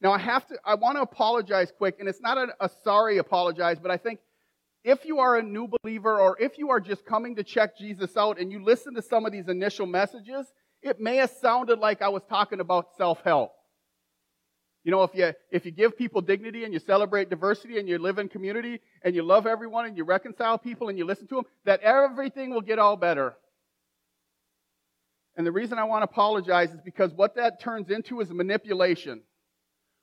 Now, 0.00 0.12
I 0.12 0.18
have 0.18 0.46
to, 0.46 0.58
I 0.64 0.74
want 0.76 0.96
to 0.96 1.02
apologize 1.02 1.72
quick, 1.76 1.96
and 2.00 2.08
it's 2.08 2.20
not 2.20 2.38
a, 2.38 2.48
a 2.60 2.70
sorry 2.82 3.18
apologize, 3.18 3.78
but 3.78 3.90
I 3.90 3.98
think 3.98 4.20
if 4.82 5.04
you 5.04 5.18
are 5.18 5.36
a 5.36 5.42
new 5.42 5.68
believer 5.68 6.18
or 6.18 6.40
if 6.40 6.56
you 6.56 6.70
are 6.70 6.80
just 6.80 7.04
coming 7.04 7.36
to 7.36 7.44
check 7.44 7.76
Jesus 7.76 8.16
out 8.16 8.38
and 8.38 8.50
you 8.50 8.64
listen 8.64 8.94
to 8.94 9.02
some 9.02 9.26
of 9.26 9.32
these 9.32 9.48
initial 9.48 9.86
messages, 9.86 10.46
it 10.82 10.98
may 11.00 11.16
have 11.16 11.30
sounded 11.30 11.78
like 11.78 12.00
I 12.00 12.08
was 12.08 12.22
talking 12.28 12.60
about 12.60 12.96
self-help. 12.96 13.52
You 14.82 14.90
know, 14.90 15.02
if 15.02 15.14
you, 15.14 15.34
if 15.50 15.66
you 15.66 15.70
give 15.72 15.98
people 15.98 16.22
dignity 16.22 16.64
and 16.64 16.72
you 16.72 16.78
celebrate 16.78 17.28
diversity 17.28 17.78
and 17.78 17.86
you 17.86 17.98
live 17.98 18.18
in 18.18 18.30
community 18.30 18.80
and 19.02 19.14
you 19.14 19.22
love 19.22 19.46
everyone 19.46 19.84
and 19.84 19.94
you 19.94 20.04
reconcile 20.04 20.56
people 20.56 20.88
and 20.88 20.96
you 20.96 21.04
listen 21.04 21.26
to 21.26 21.34
them, 21.34 21.44
that 21.66 21.80
everything 21.82 22.50
will 22.50 22.62
get 22.62 22.78
all 22.78 22.96
better. 22.96 23.34
And 25.36 25.46
the 25.46 25.52
reason 25.52 25.78
I 25.78 25.84
want 25.84 26.00
to 26.00 26.10
apologize 26.10 26.70
is 26.70 26.80
because 26.82 27.12
what 27.12 27.36
that 27.36 27.60
turns 27.60 27.90
into 27.90 28.20
is 28.22 28.30
manipulation. 28.30 29.20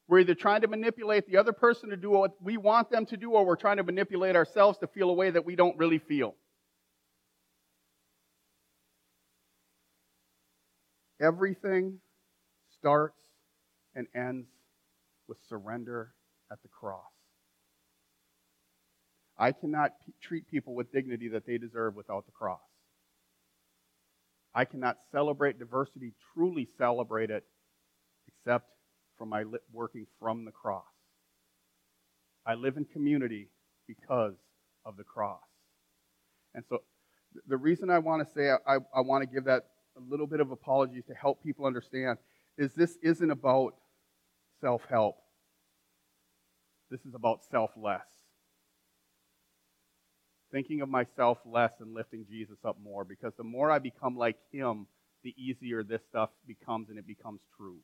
We're 0.07 0.19
either 0.19 0.35
trying 0.35 0.61
to 0.61 0.67
manipulate 0.67 1.27
the 1.27 1.37
other 1.37 1.51
person 1.51 1.89
to 1.89 1.97
do 1.97 2.11
what 2.11 2.41
we 2.41 2.57
want 2.57 2.89
them 2.89 3.05
to 3.07 3.17
do, 3.17 3.31
or 3.31 3.45
we're 3.45 3.57
trying 3.57 3.77
to 3.77 3.83
manipulate 3.83 4.35
ourselves 4.35 4.77
to 4.79 4.87
feel 4.87 5.09
a 5.09 5.13
way 5.13 5.29
that 5.29 5.45
we 5.45 5.55
don't 5.55 5.77
really 5.77 5.99
feel. 5.99 6.35
Everything 11.19 11.99
starts 12.79 13.19
and 13.95 14.07
ends 14.15 14.47
with 15.27 15.37
surrender 15.49 16.13
at 16.51 16.61
the 16.61 16.69
cross. 16.69 17.01
I 19.37 19.51
cannot 19.51 19.93
p- 20.05 20.13
treat 20.21 20.47
people 20.47 20.73
with 20.73 20.91
dignity 20.91 21.27
that 21.29 21.45
they 21.45 21.57
deserve 21.57 21.95
without 21.95 22.25
the 22.25 22.31
cross. 22.31 22.59
I 24.55 24.65
cannot 24.65 24.97
celebrate 25.11 25.59
diversity, 25.59 26.13
truly 26.33 26.67
celebrate 26.77 27.29
it, 27.29 27.43
except 28.27 28.69
from 29.17 29.29
my 29.29 29.43
working 29.71 30.05
from 30.19 30.45
the 30.45 30.51
cross. 30.51 30.83
I 32.45 32.53
live 32.53 32.77
in 32.77 32.85
community 32.85 33.49
because 33.87 34.35
of 34.85 34.97
the 34.97 35.03
cross. 35.03 35.41
And 36.55 36.63
so 36.69 36.81
the 37.47 37.57
reason 37.57 37.89
I 37.89 37.99
want 37.99 38.25
to 38.25 38.33
say 38.33 38.49
I, 38.49 38.77
I 38.95 39.01
want 39.01 39.23
to 39.23 39.27
give 39.27 39.45
that 39.45 39.65
a 39.97 40.01
little 40.09 40.27
bit 40.27 40.39
of 40.39 40.51
apologies 40.51 41.03
to 41.07 41.13
help 41.13 41.43
people 41.43 41.65
understand 41.65 42.17
is 42.57 42.73
this 42.73 42.97
isn't 43.03 43.31
about 43.31 43.75
self 44.61 44.83
help. 44.89 45.17
This 46.89 47.01
is 47.01 47.13
about 47.13 47.41
selfless. 47.51 48.01
Thinking 50.51 50.81
of 50.81 50.87
myself 50.87 51.39
less 51.45 51.73
and 51.81 51.93
lifting 51.93 52.25
Jesus 52.29 52.57
up 52.63 52.77
more 52.81 53.03
because 53.03 53.33
the 53.37 53.43
more 53.43 53.69
I 53.69 53.79
become 53.79 54.15
like 54.15 54.37
him, 54.51 54.87
the 55.23 55.35
easier 55.37 55.83
this 55.83 56.01
stuff 56.09 56.29
becomes 56.47 56.89
and 56.89 56.97
it 56.97 57.05
becomes 57.05 57.41
true 57.57 57.79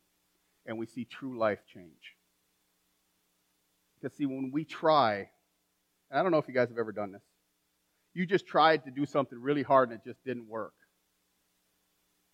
and 0.65 0.77
we 0.77 0.85
see 0.85 1.05
true 1.05 1.37
life 1.37 1.59
change. 1.73 2.15
Because, 3.99 4.17
see, 4.17 4.25
when 4.25 4.51
we 4.51 4.65
try, 4.65 5.29
I 6.11 6.21
don't 6.21 6.31
know 6.31 6.37
if 6.37 6.47
you 6.47 6.53
guys 6.53 6.69
have 6.69 6.77
ever 6.77 6.91
done 6.91 7.11
this, 7.11 7.23
you 8.13 8.25
just 8.25 8.45
tried 8.45 8.85
to 8.85 8.91
do 8.91 9.05
something 9.05 9.39
really 9.39 9.63
hard 9.63 9.89
and 9.89 9.99
it 9.99 10.07
just 10.07 10.23
didn't 10.23 10.47
work. 10.47 10.73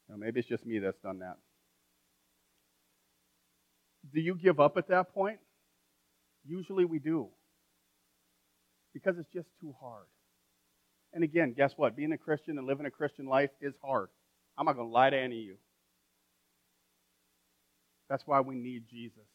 Know, 0.10 0.18
maybe 0.18 0.40
it's 0.40 0.50
just 0.50 0.66
me 0.66 0.80
that's 0.80 1.00
done 1.00 1.20
that. 1.20 1.38
Do 4.12 4.20
you 4.20 4.36
give 4.36 4.60
up 4.60 4.78
at 4.78 4.88
that 4.88 5.14
point? 5.14 5.40
Usually 6.46 6.86
we 6.86 6.98
do. 6.98 7.28
Because 8.94 9.20
it's 9.20 9.30
just 9.32 9.48
too 9.62 9.76
hard. 9.80 10.06
And 11.14 11.24
again, 11.24 11.54
guess 11.56 11.74
what? 11.76 11.96
Being 11.96 12.12
a 12.12 12.18
Christian 12.18 12.58
and 12.58 12.66
living 12.66 12.88
a 12.88 12.92
Christian 12.92 13.28
life 13.28 13.52
is 13.62 13.76
hard. 13.84 14.10
I'm 14.58 14.66
not 14.66 14.76
going 14.76 14.88
to 14.88 14.94
lie 14.94 15.12
to 15.12 15.18
any 15.18 15.40
of 15.40 15.46
you. 15.46 15.56
That's 18.10 18.26
why 18.26 18.42
we 18.42 18.56
need 18.56 18.86
Jesus. 18.90 19.28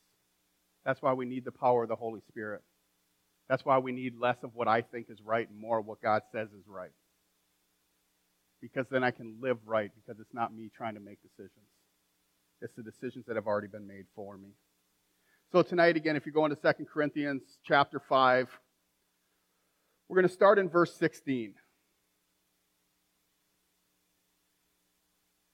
That's 0.84 1.00
why 1.00 1.12
we 1.12 1.24
need 1.26 1.44
the 1.44 1.52
power 1.52 1.84
of 1.84 1.88
the 1.88 1.96
Holy 1.96 2.20
Spirit. 2.28 2.62
That's 3.48 3.64
why 3.64 3.78
we 3.78 3.92
need 3.92 4.14
less 4.18 4.42
of 4.42 4.54
what 4.54 4.68
I 4.68 4.82
think 4.82 5.06
is 5.10 5.20
right 5.22 5.48
and 5.48 5.58
more 5.58 5.78
of 5.78 5.86
what 5.86 6.02
God 6.02 6.22
says 6.32 6.48
is 6.48 6.66
right. 6.66 6.90
because 8.64 8.86
then 8.90 9.04
I 9.04 9.10
can 9.10 9.36
live 9.42 9.58
right 9.66 9.90
because 9.94 10.18
it's 10.18 10.32
not 10.32 10.54
me 10.54 10.70
trying 10.74 10.94
to 10.94 11.00
make 11.00 11.18
decisions. 11.20 11.66
It's 12.62 12.72
the 12.74 12.82
decisions 12.82 13.26
that 13.26 13.36
have 13.36 13.46
already 13.46 13.66
been 13.66 13.86
made 13.86 14.06
for 14.14 14.38
me. 14.38 14.48
So 15.52 15.60
tonight, 15.60 15.98
again, 15.98 16.16
if 16.16 16.24
you 16.24 16.32
go 16.32 16.46
into 16.46 16.56
2 16.56 16.86
Corinthians 16.86 17.42
chapter 17.62 18.00
5, 18.00 18.48
we're 20.08 20.16
going 20.16 20.26
to 20.26 20.32
start 20.32 20.58
in 20.58 20.70
verse 20.70 20.94
16. 20.96 21.52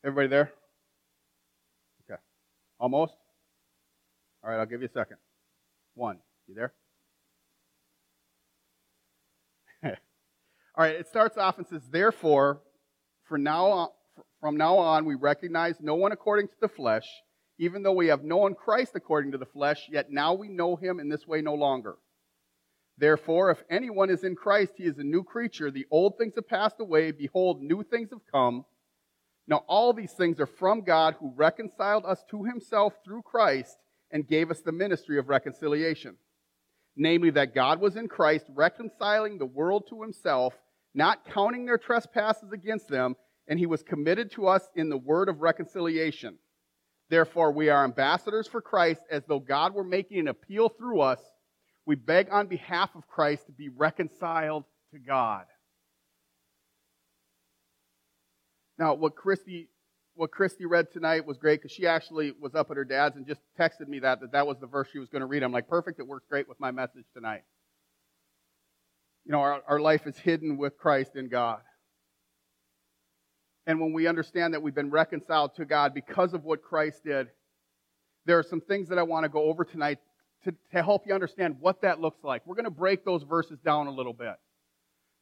Everybody 0.04 0.28
there? 0.28 0.52
Almost? 2.80 3.12
All 4.42 4.50
right, 4.50 4.58
I'll 4.58 4.66
give 4.66 4.80
you 4.80 4.88
a 4.88 4.90
second. 4.90 5.18
One. 5.94 6.18
You 6.48 6.54
there? 6.54 6.72
All 9.84 10.84
right, 10.84 10.96
it 10.96 11.06
starts 11.06 11.36
off 11.36 11.58
and 11.58 11.66
says, 11.66 11.82
Therefore, 11.90 12.62
for 13.28 13.36
now 13.36 13.66
on, 13.66 13.88
from 14.40 14.56
now 14.56 14.78
on, 14.78 15.04
we 15.04 15.14
recognize 15.14 15.76
no 15.80 15.94
one 15.94 16.12
according 16.12 16.48
to 16.48 16.54
the 16.60 16.68
flesh, 16.68 17.06
even 17.58 17.82
though 17.82 17.92
we 17.92 18.06
have 18.06 18.24
known 18.24 18.54
Christ 18.54 18.92
according 18.94 19.32
to 19.32 19.38
the 19.38 19.46
flesh, 19.46 19.86
yet 19.92 20.10
now 20.10 20.32
we 20.32 20.48
know 20.48 20.76
him 20.76 20.98
in 20.98 21.10
this 21.10 21.26
way 21.26 21.42
no 21.42 21.54
longer. 21.54 21.96
Therefore, 22.96 23.50
if 23.50 23.62
anyone 23.70 24.08
is 24.10 24.24
in 24.24 24.34
Christ, 24.34 24.72
he 24.76 24.84
is 24.84 24.98
a 24.98 25.04
new 25.04 25.22
creature. 25.22 25.70
The 25.70 25.86
old 25.90 26.16
things 26.16 26.34
have 26.36 26.48
passed 26.48 26.80
away. 26.80 27.12
Behold, 27.12 27.62
new 27.62 27.82
things 27.82 28.10
have 28.10 28.20
come. 28.32 28.64
Now, 29.50 29.64
all 29.66 29.92
these 29.92 30.12
things 30.12 30.38
are 30.38 30.46
from 30.46 30.82
God 30.82 31.16
who 31.18 31.32
reconciled 31.34 32.06
us 32.06 32.24
to 32.30 32.44
himself 32.44 32.94
through 33.04 33.22
Christ 33.22 33.76
and 34.12 34.26
gave 34.26 34.48
us 34.48 34.60
the 34.60 34.70
ministry 34.70 35.18
of 35.18 35.28
reconciliation. 35.28 36.14
Namely, 36.96 37.30
that 37.30 37.52
God 37.52 37.80
was 37.80 37.96
in 37.96 38.06
Christ 38.06 38.46
reconciling 38.54 39.38
the 39.38 39.46
world 39.46 39.88
to 39.88 40.02
himself, 40.02 40.54
not 40.94 41.24
counting 41.24 41.66
their 41.66 41.78
trespasses 41.78 42.52
against 42.52 42.88
them, 42.88 43.16
and 43.48 43.58
he 43.58 43.66
was 43.66 43.82
committed 43.82 44.30
to 44.32 44.46
us 44.46 44.62
in 44.76 44.88
the 44.88 44.96
word 44.96 45.28
of 45.28 45.40
reconciliation. 45.40 46.38
Therefore, 47.08 47.50
we 47.50 47.70
are 47.70 47.82
ambassadors 47.82 48.46
for 48.46 48.62
Christ 48.62 49.02
as 49.10 49.24
though 49.24 49.40
God 49.40 49.74
were 49.74 49.82
making 49.82 50.20
an 50.20 50.28
appeal 50.28 50.68
through 50.68 51.00
us. 51.00 51.20
We 51.86 51.96
beg 51.96 52.28
on 52.30 52.46
behalf 52.46 52.90
of 52.94 53.08
Christ 53.08 53.46
to 53.46 53.52
be 53.52 53.68
reconciled 53.68 54.64
to 54.92 55.00
God. 55.00 55.46
Now, 58.80 58.94
what 58.94 59.14
Christy, 59.14 59.68
what 60.14 60.30
Christy 60.30 60.64
read 60.64 60.90
tonight 60.90 61.26
was 61.26 61.36
great 61.36 61.60
because 61.60 61.70
she 61.70 61.86
actually 61.86 62.32
was 62.40 62.54
up 62.54 62.70
at 62.70 62.78
her 62.78 62.84
dad's 62.84 63.14
and 63.14 63.26
just 63.26 63.42
texted 63.58 63.86
me 63.86 63.98
that, 63.98 64.22
that 64.22 64.32
that 64.32 64.46
was 64.46 64.56
the 64.58 64.66
verse 64.66 64.88
she 64.90 64.98
was 64.98 65.10
going 65.10 65.20
to 65.20 65.26
read. 65.26 65.42
I'm 65.42 65.52
like, 65.52 65.68
perfect, 65.68 66.00
it 66.00 66.06
works 66.06 66.24
great 66.30 66.48
with 66.48 66.58
my 66.58 66.70
message 66.70 67.04
tonight. 67.12 67.42
You 69.26 69.32
know, 69.32 69.40
our, 69.40 69.60
our 69.68 69.80
life 69.80 70.06
is 70.06 70.16
hidden 70.16 70.56
with 70.56 70.78
Christ 70.78 71.14
in 71.14 71.28
God. 71.28 71.60
And 73.66 73.80
when 73.80 73.92
we 73.92 74.06
understand 74.06 74.54
that 74.54 74.62
we've 74.62 74.74
been 74.74 74.90
reconciled 74.90 75.56
to 75.56 75.66
God 75.66 75.92
because 75.92 76.32
of 76.32 76.44
what 76.44 76.62
Christ 76.62 77.04
did, 77.04 77.28
there 78.24 78.38
are 78.38 78.42
some 78.42 78.62
things 78.62 78.88
that 78.88 78.98
I 78.98 79.02
want 79.02 79.24
to 79.24 79.28
go 79.28 79.42
over 79.42 79.62
tonight 79.62 79.98
to, 80.44 80.54
to 80.72 80.82
help 80.82 81.06
you 81.06 81.12
understand 81.12 81.56
what 81.60 81.82
that 81.82 82.00
looks 82.00 82.24
like. 82.24 82.46
We're 82.46 82.54
going 82.54 82.64
to 82.64 82.70
break 82.70 83.04
those 83.04 83.24
verses 83.24 83.58
down 83.62 83.88
a 83.88 83.92
little 83.92 84.14
bit 84.14 84.36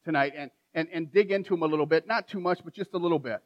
tonight 0.05 0.35
and, 0.37 0.53
and, 0.75 0.89
and 0.93 1.13
dig 1.13 1.33
into 1.33 1.51
them 1.51 1.63
a 1.63 1.67
little 1.67 1.87
bit. 1.87 2.07
Not 2.07 2.29
too 2.29 2.41
much, 2.41 2.61
but 2.65 2.73
just 2.73 2.95
a 2.95 2.99
little 2.99 3.19
bit. 3.19 3.41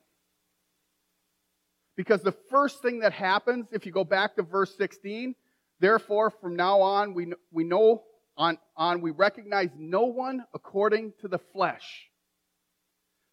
Because 1.97 2.23
the 2.23 2.35
first 2.51 2.81
thing 2.81 3.01
that 3.01 3.13
happens, 3.13 3.67
if 3.73 3.85
you 3.85 3.93
go 3.93 4.05
back 4.05 4.37
to 4.37 4.43
verse 4.43 4.75
16, 4.77 5.35
therefore, 5.81 6.31
from 6.31 6.57
now 6.57 6.81
on, 6.81 7.15
we, 7.15 7.33
we 7.51 7.65
know 7.65 8.03
on, 8.37 8.59
on, 8.77 9.01
we 9.01 9.11
recognize 9.11 9.71
no 9.77 10.05
one 10.05 10.45
according 10.55 11.13
to 11.21 11.29
the 11.29 11.39
flesh. 11.39 12.09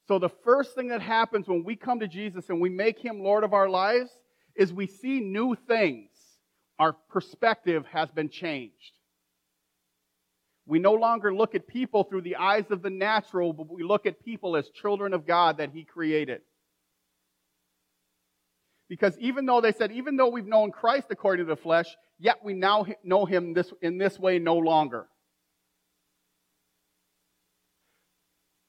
So 0.08 0.20
the 0.20 0.30
first 0.30 0.76
thing 0.76 0.90
that 0.90 1.02
happens 1.02 1.48
when 1.48 1.64
we 1.64 1.76
come 1.76 2.00
to 2.00 2.08
Jesus 2.08 2.50
and 2.50 2.60
we 2.60 2.70
make 2.70 3.00
him 3.00 3.22
Lord 3.22 3.44
of 3.44 3.54
our 3.54 3.70
lives 3.70 4.12
is 4.56 4.74
we 4.74 4.88
see 4.88 5.20
new 5.20 5.56
things. 5.68 6.10
Our 6.80 6.94
perspective 6.94 7.86
has 7.92 8.10
been 8.10 8.30
changed. 8.30 8.94
We 10.66 10.80
no 10.80 10.94
longer 10.94 11.34
look 11.34 11.56
at 11.56 11.68
people 11.68 12.04
through 12.04 12.22
the 12.22 12.36
eyes 12.36 12.66
of 12.70 12.82
the 12.82 12.90
natural, 12.90 13.54
but 13.54 13.72
we 13.72 13.84
look 13.84 14.06
at 14.06 14.24
people 14.24 14.56
as 14.56 14.70
children 14.70 15.14
of 15.14 15.26
God 15.26 15.58
that 15.58 15.72
he 15.72 15.84
created. 15.84 16.42
Because 18.90 19.18
even 19.20 19.46
though 19.46 19.62
they 19.62 19.72
said, 19.72 19.92
even 19.92 20.18
though 20.18 20.30
we've 20.30 20.48
known 20.48 20.72
Christ 20.72 21.08
according 21.12 21.46
to 21.46 21.50
the 21.50 21.62
flesh, 21.62 21.86
yet 22.18 22.38
we 22.44 22.56
now 22.56 22.88
know 23.04 23.26
him 23.26 23.54
this, 23.54 23.72
in 23.82 24.00
this 24.00 24.18
way 24.18 24.40
no 24.40 24.58
longer. 24.58 25.08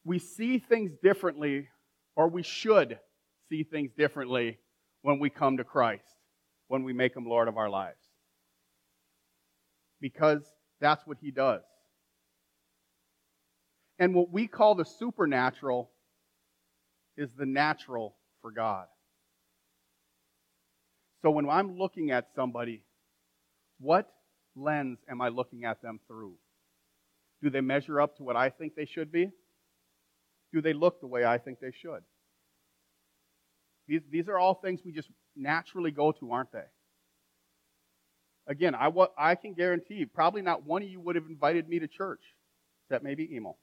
We 0.04 0.18
see 0.18 0.58
things 0.58 0.92
differently, 1.02 1.68
or 2.16 2.28
we 2.28 2.42
should 2.42 2.98
see 3.48 3.64
things 3.64 3.92
differently 3.96 4.58
when 5.02 5.18
we 5.18 5.30
come 5.30 5.56
to 5.56 5.64
Christ, 5.64 6.04
when 6.68 6.84
we 6.84 6.92
make 6.92 7.16
him 7.16 7.24
Lord 7.24 7.48
of 7.48 7.56
our 7.56 7.70
lives. 7.70 7.98
Because 10.00 10.42
that's 10.80 11.06
what 11.06 11.16
he 11.20 11.30
does. 11.30 11.62
And 13.98 14.14
what 14.14 14.30
we 14.30 14.46
call 14.46 14.74
the 14.74 14.84
supernatural 14.84 15.90
is 17.16 17.30
the 17.36 17.46
natural 17.46 18.16
for 18.42 18.50
God. 18.50 18.86
So 21.22 21.30
when 21.30 21.48
I'm 21.48 21.78
looking 21.78 22.10
at 22.10 22.28
somebody, 22.34 22.82
what 23.78 24.10
lens 24.56 24.98
am 25.08 25.20
I 25.20 25.28
looking 25.28 25.64
at 25.64 25.82
them 25.82 26.00
through? 26.06 26.34
Do 27.42 27.50
they 27.50 27.60
measure 27.60 28.00
up 28.00 28.16
to 28.16 28.22
what 28.22 28.36
I 28.36 28.50
think 28.50 28.74
they 28.74 28.86
should 28.86 29.10
be? 29.12 29.30
Do 30.52 30.60
they 30.60 30.72
look 30.72 31.00
the 31.00 31.06
way 31.06 31.24
I 31.24 31.38
think 31.38 31.60
they 31.60 31.72
should? 31.72 32.02
These, 33.86 34.02
these 34.10 34.28
are 34.28 34.38
all 34.38 34.54
things 34.54 34.80
we 34.84 34.92
just 34.92 35.08
naturally 35.36 35.90
go 35.90 36.12
to, 36.12 36.32
aren't 36.32 36.52
they? 36.52 36.64
Again, 38.46 38.74
I, 38.74 38.90
I 39.16 39.34
can 39.34 39.54
guarantee 39.54 40.04
probably 40.06 40.42
not 40.42 40.64
one 40.66 40.82
of 40.82 40.88
you 40.88 41.00
would 41.00 41.16
have 41.16 41.26
invited 41.28 41.68
me 41.68 41.78
to 41.78 41.88
church, 41.88 42.20
except 42.84 43.04
maybe 43.04 43.28
Emil, 43.34 43.56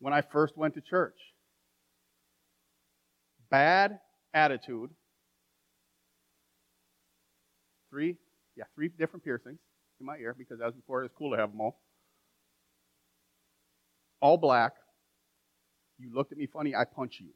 when 0.00 0.12
I 0.12 0.20
first 0.20 0.56
went 0.56 0.74
to 0.74 0.80
church. 0.80 1.16
Bad 3.50 4.00
attitude, 4.34 4.90
three, 7.92 8.16
yeah, 8.56 8.64
three 8.74 8.88
different 8.88 9.22
piercings 9.22 9.58
in 10.00 10.06
my 10.06 10.16
ear 10.16 10.34
because 10.36 10.60
as 10.60 10.72
before 10.72 11.00
it 11.00 11.04
was 11.04 11.12
cool 11.16 11.30
to 11.32 11.36
have 11.36 11.52
them 11.52 11.60
all. 11.60 11.78
All 14.20 14.38
black. 14.38 14.72
You 15.98 16.12
looked 16.12 16.32
at 16.32 16.38
me 16.38 16.46
funny, 16.46 16.74
I 16.74 16.84
punch 16.84 17.18
you. 17.20 17.28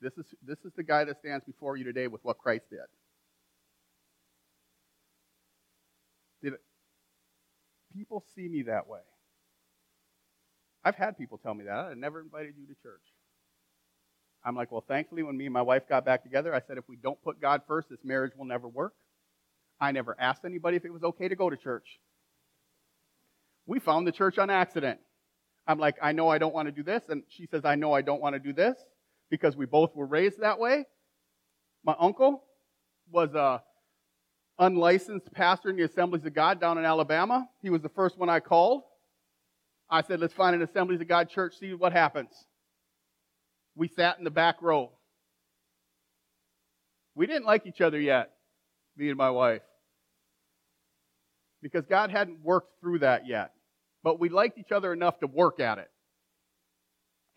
This 0.00 0.14
is, 0.14 0.24
this 0.44 0.58
is 0.64 0.72
the 0.76 0.82
guy 0.82 1.04
that 1.04 1.18
stands 1.18 1.44
before 1.44 1.76
you 1.76 1.84
today 1.84 2.08
with 2.08 2.24
what 2.24 2.38
Christ 2.38 2.64
did. 2.70 2.80
Did 6.42 6.54
it, 6.54 6.60
people 7.94 8.24
see 8.34 8.48
me 8.48 8.62
that 8.62 8.88
way? 8.88 9.00
I've 10.84 10.96
had 10.96 11.16
people 11.16 11.38
tell 11.38 11.54
me 11.54 11.64
that. 11.64 11.72
I 11.72 11.94
never 11.94 12.20
invited 12.20 12.54
you 12.58 12.66
to 12.66 12.82
church. 12.82 13.00
I'm 14.44 14.54
like, 14.54 14.70
well, 14.70 14.84
thankfully, 14.86 15.22
when 15.22 15.36
me 15.36 15.46
and 15.46 15.54
my 15.54 15.62
wife 15.62 15.88
got 15.88 16.04
back 16.04 16.22
together, 16.22 16.54
I 16.54 16.60
said, 16.60 16.76
if 16.76 16.86
we 16.88 16.96
don't 16.96 17.22
put 17.22 17.40
God 17.40 17.62
first, 17.66 17.88
this 17.88 18.04
marriage 18.04 18.32
will 18.36 18.44
never 18.44 18.68
work. 18.68 18.92
I 19.84 19.92
never 19.92 20.16
asked 20.18 20.44
anybody 20.44 20.78
if 20.78 20.84
it 20.84 20.92
was 20.92 21.02
okay 21.02 21.28
to 21.28 21.36
go 21.36 21.50
to 21.50 21.56
church. 21.56 22.00
We 23.66 23.78
found 23.78 24.06
the 24.06 24.12
church 24.12 24.38
on 24.38 24.48
accident. 24.48 24.98
I'm 25.66 25.78
like, 25.78 25.96
I 26.02 26.12
know 26.12 26.28
I 26.28 26.38
don't 26.38 26.54
want 26.54 26.68
to 26.68 26.72
do 26.72 26.82
this. 26.82 27.02
And 27.08 27.22
she 27.28 27.46
says, 27.46 27.64
I 27.64 27.74
know 27.74 27.92
I 27.92 28.00
don't 28.00 28.20
want 28.20 28.34
to 28.34 28.38
do 28.38 28.52
this 28.52 28.76
because 29.30 29.56
we 29.56 29.66
both 29.66 29.94
were 29.94 30.06
raised 30.06 30.40
that 30.40 30.58
way. 30.58 30.86
My 31.84 31.94
uncle 31.98 32.44
was 33.10 33.34
a 33.34 33.62
unlicensed 34.58 35.30
pastor 35.32 35.70
in 35.70 35.76
the 35.76 35.84
Assemblies 35.84 36.24
of 36.24 36.34
God 36.34 36.60
down 36.60 36.78
in 36.78 36.84
Alabama. 36.84 37.46
He 37.60 37.68
was 37.68 37.82
the 37.82 37.88
first 37.90 38.18
one 38.18 38.30
I 38.30 38.40
called. 38.40 38.82
I 39.90 40.02
said, 40.02 40.18
let's 40.18 40.34
find 40.34 40.56
an 40.56 40.62
Assemblies 40.62 41.00
of 41.00 41.08
God 41.08 41.28
church, 41.28 41.58
see 41.58 41.74
what 41.74 41.92
happens. 41.92 42.30
We 43.74 43.88
sat 43.88 44.16
in 44.18 44.24
the 44.24 44.30
back 44.30 44.62
row. 44.62 44.92
We 47.14 47.26
didn't 47.26 47.44
like 47.44 47.66
each 47.66 47.80
other 47.80 48.00
yet 48.00 48.30
me 48.96 49.08
and 49.08 49.18
my 49.18 49.30
wife. 49.30 49.62
Because 51.64 51.86
God 51.86 52.10
hadn't 52.10 52.44
worked 52.44 52.78
through 52.80 52.98
that 52.98 53.26
yet. 53.26 53.52
But 54.02 54.20
we 54.20 54.28
liked 54.28 54.58
each 54.58 54.70
other 54.70 54.92
enough 54.92 55.18
to 55.20 55.26
work 55.26 55.60
at 55.60 55.78
it. 55.78 55.88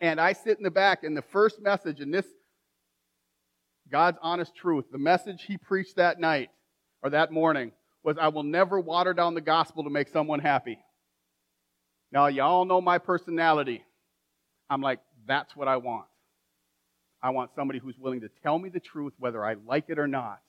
And 0.02 0.20
I 0.20 0.34
sit 0.34 0.58
in 0.58 0.64
the 0.64 0.70
back, 0.70 1.02
and 1.02 1.16
the 1.16 1.22
first 1.22 1.62
message 1.62 2.00
in 2.00 2.10
this 2.10 2.26
God's 3.90 4.18
honest 4.20 4.54
truth, 4.54 4.84
the 4.92 4.98
message 4.98 5.44
he 5.44 5.56
preached 5.56 5.96
that 5.96 6.20
night 6.20 6.50
or 7.02 7.08
that 7.08 7.32
morning 7.32 7.72
was 8.04 8.18
I 8.20 8.28
will 8.28 8.42
never 8.42 8.78
water 8.78 9.14
down 9.14 9.32
the 9.32 9.40
gospel 9.40 9.84
to 9.84 9.90
make 9.90 10.08
someone 10.08 10.40
happy. 10.40 10.78
Now, 12.12 12.26
y'all 12.26 12.66
know 12.66 12.82
my 12.82 12.98
personality. 12.98 13.82
I'm 14.68 14.82
like, 14.82 15.00
that's 15.26 15.56
what 15.56 15.68
I 15.68 15.78
want. 15.78 16.04
I 17.22 17.30
want 17.30 17.50
somebody 17.56 17.78
who's 17.78 17.98
willing 17.98 18.20
to 18.20 18.28
tell 18.42 18.58
me 18.58 18.68
the 18.68 18.78
truth, 18.78 19.14
whether 19.18 19.42
I 19.42 19.54
like 19.66 19.86
it 19.88 19.98
or 19.98 20.06
not 20.06 20.40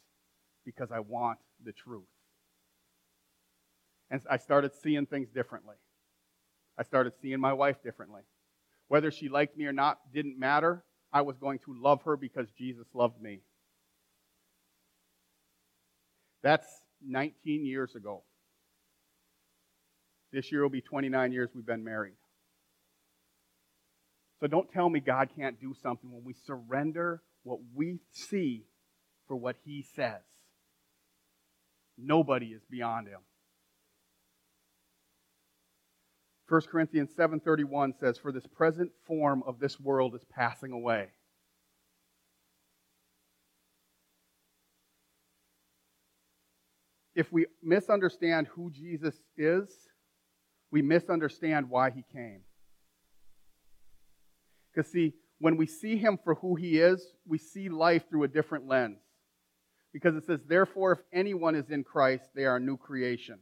because 0.65 0.89
I 0.91 0.99
want 0.99 1.39
the 1.63 1.71
truth. 1.71 2.03
And 4.11 4.21
I 4.29 4.37
started 4.37 4.71
seeing 4.81 5.05
things 5.05 5.29
differently. 5.29 5.75
I 6.77 6.83
started 6.83 7.13
seeing 7.21 7.39
my 7.39 7.53
wife 7.53 7.83
differently. 7.83 8.21
Whether 8.87 9.11
she 9.11 9.29
liked 9.29 9.57
me 9.57 9.65
or 9.65 9.73
not 9.73 9.99
didn't 10.13 10.39
matter. 10.39 10.83
I 11.11 11.21
was 11.21 11.37
going 11.37 11.59
to 11.65 11.75
love 11.79 12.03
her 12.03 12.15
because 12.17 12.47
Jesus 12.57 12.87
loved 12.93 13.21
me. 13.21 13.41
That's 16.43 16.67
19 17.05 17.65
years 17.65 17.95
ago. 17.95 18.23
This 20.31 20.51
year 20.51 20.61
will 20.61 20.69
be 20.69 20.81
29 20.81 21.31
years 21.31 21.49
we've 21.53 21.65
been 21.65 21.83
married. 21.83 22.13
So 24.39 24.47
don't 24.47 24.71
tell 24.71 24.89
me 24.89 24.99
God 24.99 25.29
can't 25.35 25.59
do 25.59 25.75
something 25.81 26.11
when 26.11 26.23
we 26.23 26.33
surrender 26.45 27.21
what 27.43 27.59
we 27.73 27.99
see 28.11 28.65
for 29.27 29.35
what 29.35 29.57
He 29.65 29.85
says. 29.95 30.21
Nobody 31.97 32.47
is 32.47 32.61
beyond 32.69 33.07
Him. 33.07 33.19
1 36.49 36.61
Corinthians 36.71 37.11
7:31 37.15 37.93
says 37.99 38.17
for 38.17 38.31
this 38.31 38.47
present 38.47 38.91
form 39.05 39.43
of 39.45 39.59
this 39.59 39.79
world 39.79 40.15
is 40.15 40.25
passing 40.25 40.71
away. 40.71 41.09
If 47.13 47.31
we 47.31 47.45
misunderstand 47.61 48.47
who 48.47 48.71
Jesus 48.71 49.21
is, 49.37 49.69
we 50.71 50.81
misunderstand 50.81 51.69
why 51.69 51.91
he 51.91 52.03
came. 52.13 52.41
Because, 54.71 54.91
see, 54.91 55.13
when 55.39 55.57
we 55.57 55.65
see 55.65 55.97
him 55.97 56.17
for 56.23 56.35
who 56.35 56.55
he 56.55 56.79
is, 56.79 57.13
we 57.27 57.37
see 57.37 57.69
life 57.69 58.03
through 58.09 58.23
a 58.23 58.27
different 58.27 58.67
lens. 58.67 58.99
Because 59.91 60.15
it 60.15 60.25
says, 60.25 60.39
therefore, 60.47 60.93
if 60.93 60.99
anyone 61.11 61.55
is 61.55 61.69
in 61.69 61.83
Christ, 61.83 62.29
they 62.35 62.45
are 62.45 62.57
a 62.57 62.59
new 62.59 62.77
creation. 62.77 63.39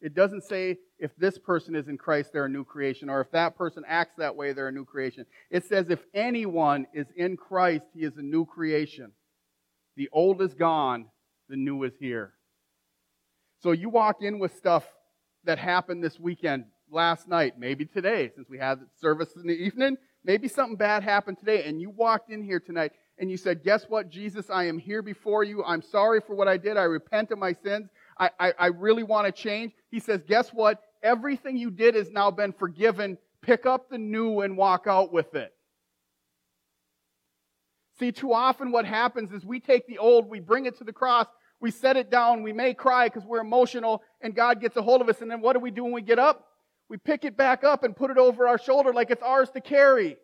It 0.00 0.14
doesn't 0.14 0.44
say 0.44 0.78
if 1.02 1.10
this 1.16 1.36
person 1.36 1.74
is 1.74 1.88
in 1.88 1.98
Christ, 1.98 2.32
they're 2.32 2.44
a 2.44 2.48
new 2.48 2.64
creation, 2.64 3.10
or 3.10 3.20
if 3.20 3.28
that 3.32 3.56
person 3.56 3.82
acts 3.88 4.14
that 4.18 4.36
way, 4.36 4.52
they're 4.52 4.68
a 4.68 4.72
new 4.72 4.84
creation. 4.84 5.26
It 5.50 5.64
says 5.64 5.90
if 5.90 5.98
anyone 6.14 6.86
is 6.94 7.08
in 7.16 7.36
Christ, 7.36 7.86
he 7.92 8.04
is 8.04 8.16
a 8.16 8.22
new 8.22 8.46
creation. 8.46 9.10
The 9.96 10.08
old 10.12 10.40
is 10.40 10.54
gone, 10.54 11.06
the 11.48 11.56
new 11.56 11.82
is 11.82 11.92
here. 11.98 12.34
So 13.64 13.72
you 13.72 13.88
walk 13.88 14.22
in 14.22 14.38
with 14.38 14.56
stuff 14.56 14.84
that 15.42 15.58
happened 15.58 16.04
this 16.04 16.20
weekend, 16.20 16.66
last 16.88 17.26
night, 17.26 17.58
maybe 17.58 17.84
today, 17.84 18.30
since 18.36 18.48
we 18.48 18.58
had 18.58 18.78
service 19.00 19.34
in 19.34 19.48
the 19.48 19.54
evening, 19.54 19.96
maybe 20.22 20.46
something 20.46 20.76
bad 20.76 21.02
happened 21.02 21.38
today, 21.40 21.64
and 21.64 21.80
you 21.80 21.90
walked 21.90 22.30
in 22.30 22.44
here 22.44 22.60
tonight 22.60 22.92
and 23.18 23.28
you 23.28 23.36
said, 23.36 23.64
Guess 23.64 23.86
what, 23.88 24.08
Jesus? 24.08 24.50
I 24.50 24.64
am 24.64 24.78
here 24.78 25.02
before 25.02 25.42
you. 25.42 25.64
I'm 25.64 25.82
sorry 25.82 26.20
for 26.20 26.36
what 26.36 26.46
I 26.46 26.58
did. 26.58 26.76
I 26.76 26.84
repent 26.84 27.32
of 27.32 27.38
my 27.38 27.54
sins. 27.54 27.88
I, 28.18 28.30
I, 28.38 28.52
I 28.56 28.66
really 28.66 29.02
want 29.02 29.26
to 29.26 29.32
change. 29.32 29.72
He 29.90 29.98
says, 29.98 30.22
Guess 30.26 30.50
what? 30.50 30.80
Everything 31.02 31.56
you 31.56 31.70
did 31.70 31.94
has 31.94 32.10
now 32.10 32.30
been 32.30 32.52
forgiven. 32.52 33.18
Pick 33.40 33.66
up 33.66 33.90
the 33.90 33.98
new 33.98 34.40
and 34.40 34.56
walk 34.56 34.86
out 34.86 35.12
with 35.12 35.34
it. 35.34 35.52
See, 37.98 38.12
too 38.12 38.32
often 38.32 38.72
what 38.72 38.84
happens 38.84 39.32
is 39.32 39.44
we 39.44 39.60
take 39.60 39.86
the 39.86 39.98
old, 39.98 40.28
we 40.28 40.40
bring 40.40 40.66
it 40.66 40.78
to 40.78 40.84
the 40.84 40.92
cross, 40.92 41.26
we 41.60 41.70
set 41.70 41.96
it 41.96 42.10
down, 42.10 42.42
we 42.42 42.52
may 42.52 42.74
cry 42.74 43.06
because 43.06 43.24
we're 43.24 43.40
emotional, 43.40 44.02
and 44.20 44.34
God 44.34 44.60
gets 44.60 44.76
a 44.76 44.82
hold 44.82 45.00
of 45.00 45.08
us. 45.08 45.20
And 45.20 45.30
then 45.30 45.40
what 45.40 45.52
do 45.52 45.60
we 45.60 45.70
do 45.70 45.84
when 45.84 45.92
we 45.92 46.02
get 46.02 46.18
up? 46.18 46.48
We 46.88 46.96
pick 46.96 47.24
it 47.24 47.36
back 47.36 47.64
up 47.64 47.84
and 47.84 47.96
put 47.96 48.10
it 48.10 48.18
over 48.18 48.48
our 48.48 48.58
shoulder 48.58 48.92
like 48.92 49.10
it's 49.10 49.22
ours 49.22 49.50
to 49.50 49.60
carry. 49.60 50.16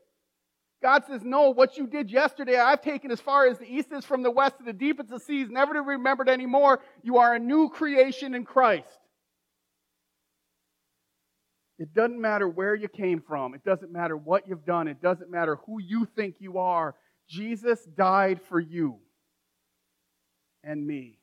God 0.83 1.05
says, 1.07 1.23
No, 1.25 1.51
what 1.51 1.77
you 1.77 1.87
did 1.87 2.11
yesterday, 2.11 2.59
I've 2.59 2.83
taken 2.83 3.11
as 3.11 3.21
far 3.21 3.47
as 3.47 3.59
the 3.59 3.73
east 3.73 3.93
is 3.93 4.05
from 4.05 4.23
the 4.23 4.31
west 4.31 4.59
to 4.59 4.65
the 4.65 4.73
deepest 4.73 5.11
of 5.11 5.19
the 5.19 5.25
seas, 5.25 5.49
never 5.51 5.75
to 5.75 5.83
be 5.83 5.89
remembered 5.89 6.29
anymore. 6.29 6.81
You 7.03 7.19
are 7.19 7.35
a 7.35 7.39
new 7.39 7.69
creation 7.69 8.35
in 8.35 8.45
Christ. 8.45 8.99
It 11.79 11.95
doesn't 11.95 12.21
matter 12.21 12.49
where 12.49 12.75
you 12.75 12.89
came 12.89 13.21
from. 13.21 13.55
It 13.55 13.65
doesn't 13.65 13.93
matter 13.93 14.17
what 14.17 14.49
you've 14.49 14.65
done. 14.65 14.89
It 14.89 15.01
doesn't 15.01 15.31
matter 15.31 15.59
who 15.67 15.81
you 15.81 16.07
think 16.17 16.37
you 16.41 16.59
are. 16.59 16.97
Jesus 17.29 17.85
died 17.97 18.41
for 18.49 18.59
you 18.59 18.99
and 20.65 20.85
me. 20.85 21.19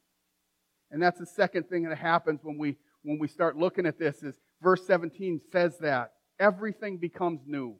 And 0.91 1.01
that's 1.01 1.19
the 1.19 1.25
second 1.25 1.67
thing 1.67 1.83
that 1.83 1.97
happens 1.97 2.39
when 2.43 2.57
we 2.57 2.77
when 3.03 3.19
we 3.19 3.27
start 3.27 3.55
looking 3.55 3.85
at 3.85 3.99
this 3.99 4.23
is 4.23 4.35
verse 4.63 4.85
17 4.87 5.39
says 5.51 5.77
that 5.79 6.13
everything 6.39 6.97
becomes 6.97 7.41
new. 7.45 7.75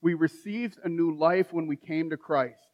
We 0.00 0.14
received 0.14 0.78
a 0.82 0.88
new 0.88 1.14
life 1.14 1.52
when 1.52 1.66
we 1.66 1.76
came 1.76 2.10
to 2.10 2.16
Christ. 2.16 2.68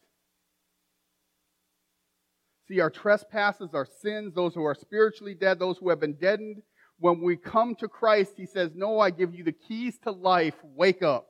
See, 2.68 2.78
our 2.80 2.90
trespasses, 2.90 3.70
our 3.74 3.86
sins, 4.00 4.32
those 4.34 4.54
who 4.54 4.64
are 4.64 4.76
spiritually 4.76 5.34
dead, 5.34 5.58
those 5.58 5.78
who 5.78 5.88
have 5.88 5.98
been 5.98 6.14
deadened, 6.14 6.62
when 7.00 7.20
we 7.20 7.36
come 7.36 7.74
to 7.76 7.88
Christ, 7.88 8.32
He 8.36 8.46
says, 8.46 8.70
No, 8.74 9.00
I 9.00 9.10
give 9.10 9.34
you 9.34 9.42
the 9.42 9.52
keys 9.52 9.98
to 10.04 10.12
life. 10.12 10.54
Wake 10.62 11.02
up. 11.02 11.26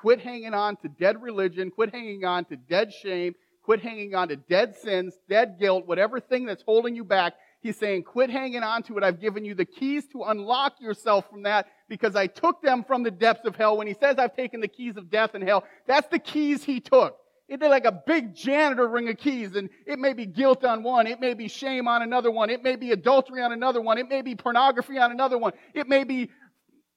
Quit 0.00 0.20
hanging 0.20 0.54
on 0.54 0.76
to 0.78 0.88
dead 0.88 1.22
religion. 1.22 1.70
Quit 1.70 1.92
hanging 1.92 2.24
on 2.24 2.44
to 2.46 2.56
dead 2.56 2.92
shame. 2.92 3.34
Quit 3.62 3.82
hanging 3.82 4.14
on 4.14 4.28
to 4.28 4.36
dead 4.36 4.74
sins, 4.76 5.14
dead 5.28 5.56
guilt, 5.60 5.86
whatever 5.86 6.18
thing 6.18 6.46
that's 6.46 6.62
holding 6.62 6.96
you 6.96 7.04
back. 7.04 7.34
He's 7.60 7.76
saying, 7.76 8.04
quit 8.04 8.30
hanging 8.30 8.62
on 8.62 8.82
to 8.84 8.96
it. 8.96 9.04
I've 9.04 9.20
given 9.20 9.44
you 9.44 9.54
the 9.54 9.66
keys 9.66 10.06
to 10.12 10.22
unlock 10.22 10.80
yourself 10.80 11.28
from 11.28 11.42
that 11.42 11.66
because 11.88 12.16
I 12.16 12.26
took 12.26 12.62
them 12.62 12.82
from 12.82 13.02
the 13.02 13.10
depths 13.10 13.46
of 13.46 13.54
hell. 13.54 13.76
When 13.76 13.86
he 13.86 13.94
says 13.94 14.16
I've 14.18 14.34
taken 14.34 14.60
the 14.60 14.68
keys 14.68 14.96
of 14.96 15.10
death 15.10 15.34
and 15.34 15.44
hell, 15.44 15.64
that's 15.86 16.08
the 16.08 16.18
keys 16.18 16.64
he 16.64 16.80
took. 16.80 17.19
It's 17.50 17.60
like 17.60 17.84
a 17.84 18.00
big 18.06 18.32
janitor 18.32 18.86
ring 18.86 19.08
of 19.08 19.18
keys, 19.18 19.56
and 19.56 19.68
it 19.84 19.98
may 19.98 20.12
be 20.12 20.24
guilt 20.24 20.64
on 20.64 20.84
one, 20.84 21.08
it 21.08 21.18
may 21.18 21.34
be 21.34 21.48
shame 21.48 21.88
on 21.88 22.00
another 22.00 22.30
one, 22.30 22.48
it 22.48 22.62
may 22.62 22.76
be 22.76 22.92
adultery 22.92 23.42
on 23.42 23.50
another 23.50 23.80
one, 23.80 23.98
it 23.98 24.08
may 24.08 24.22
be 24.22 24.36
pornography 24.36 24.98
on 24.98 25.10
another 25.10 25.36
one, 25.36 25.52
it 25.74 25.88
may 25.88 26.04
be 26.04 26.30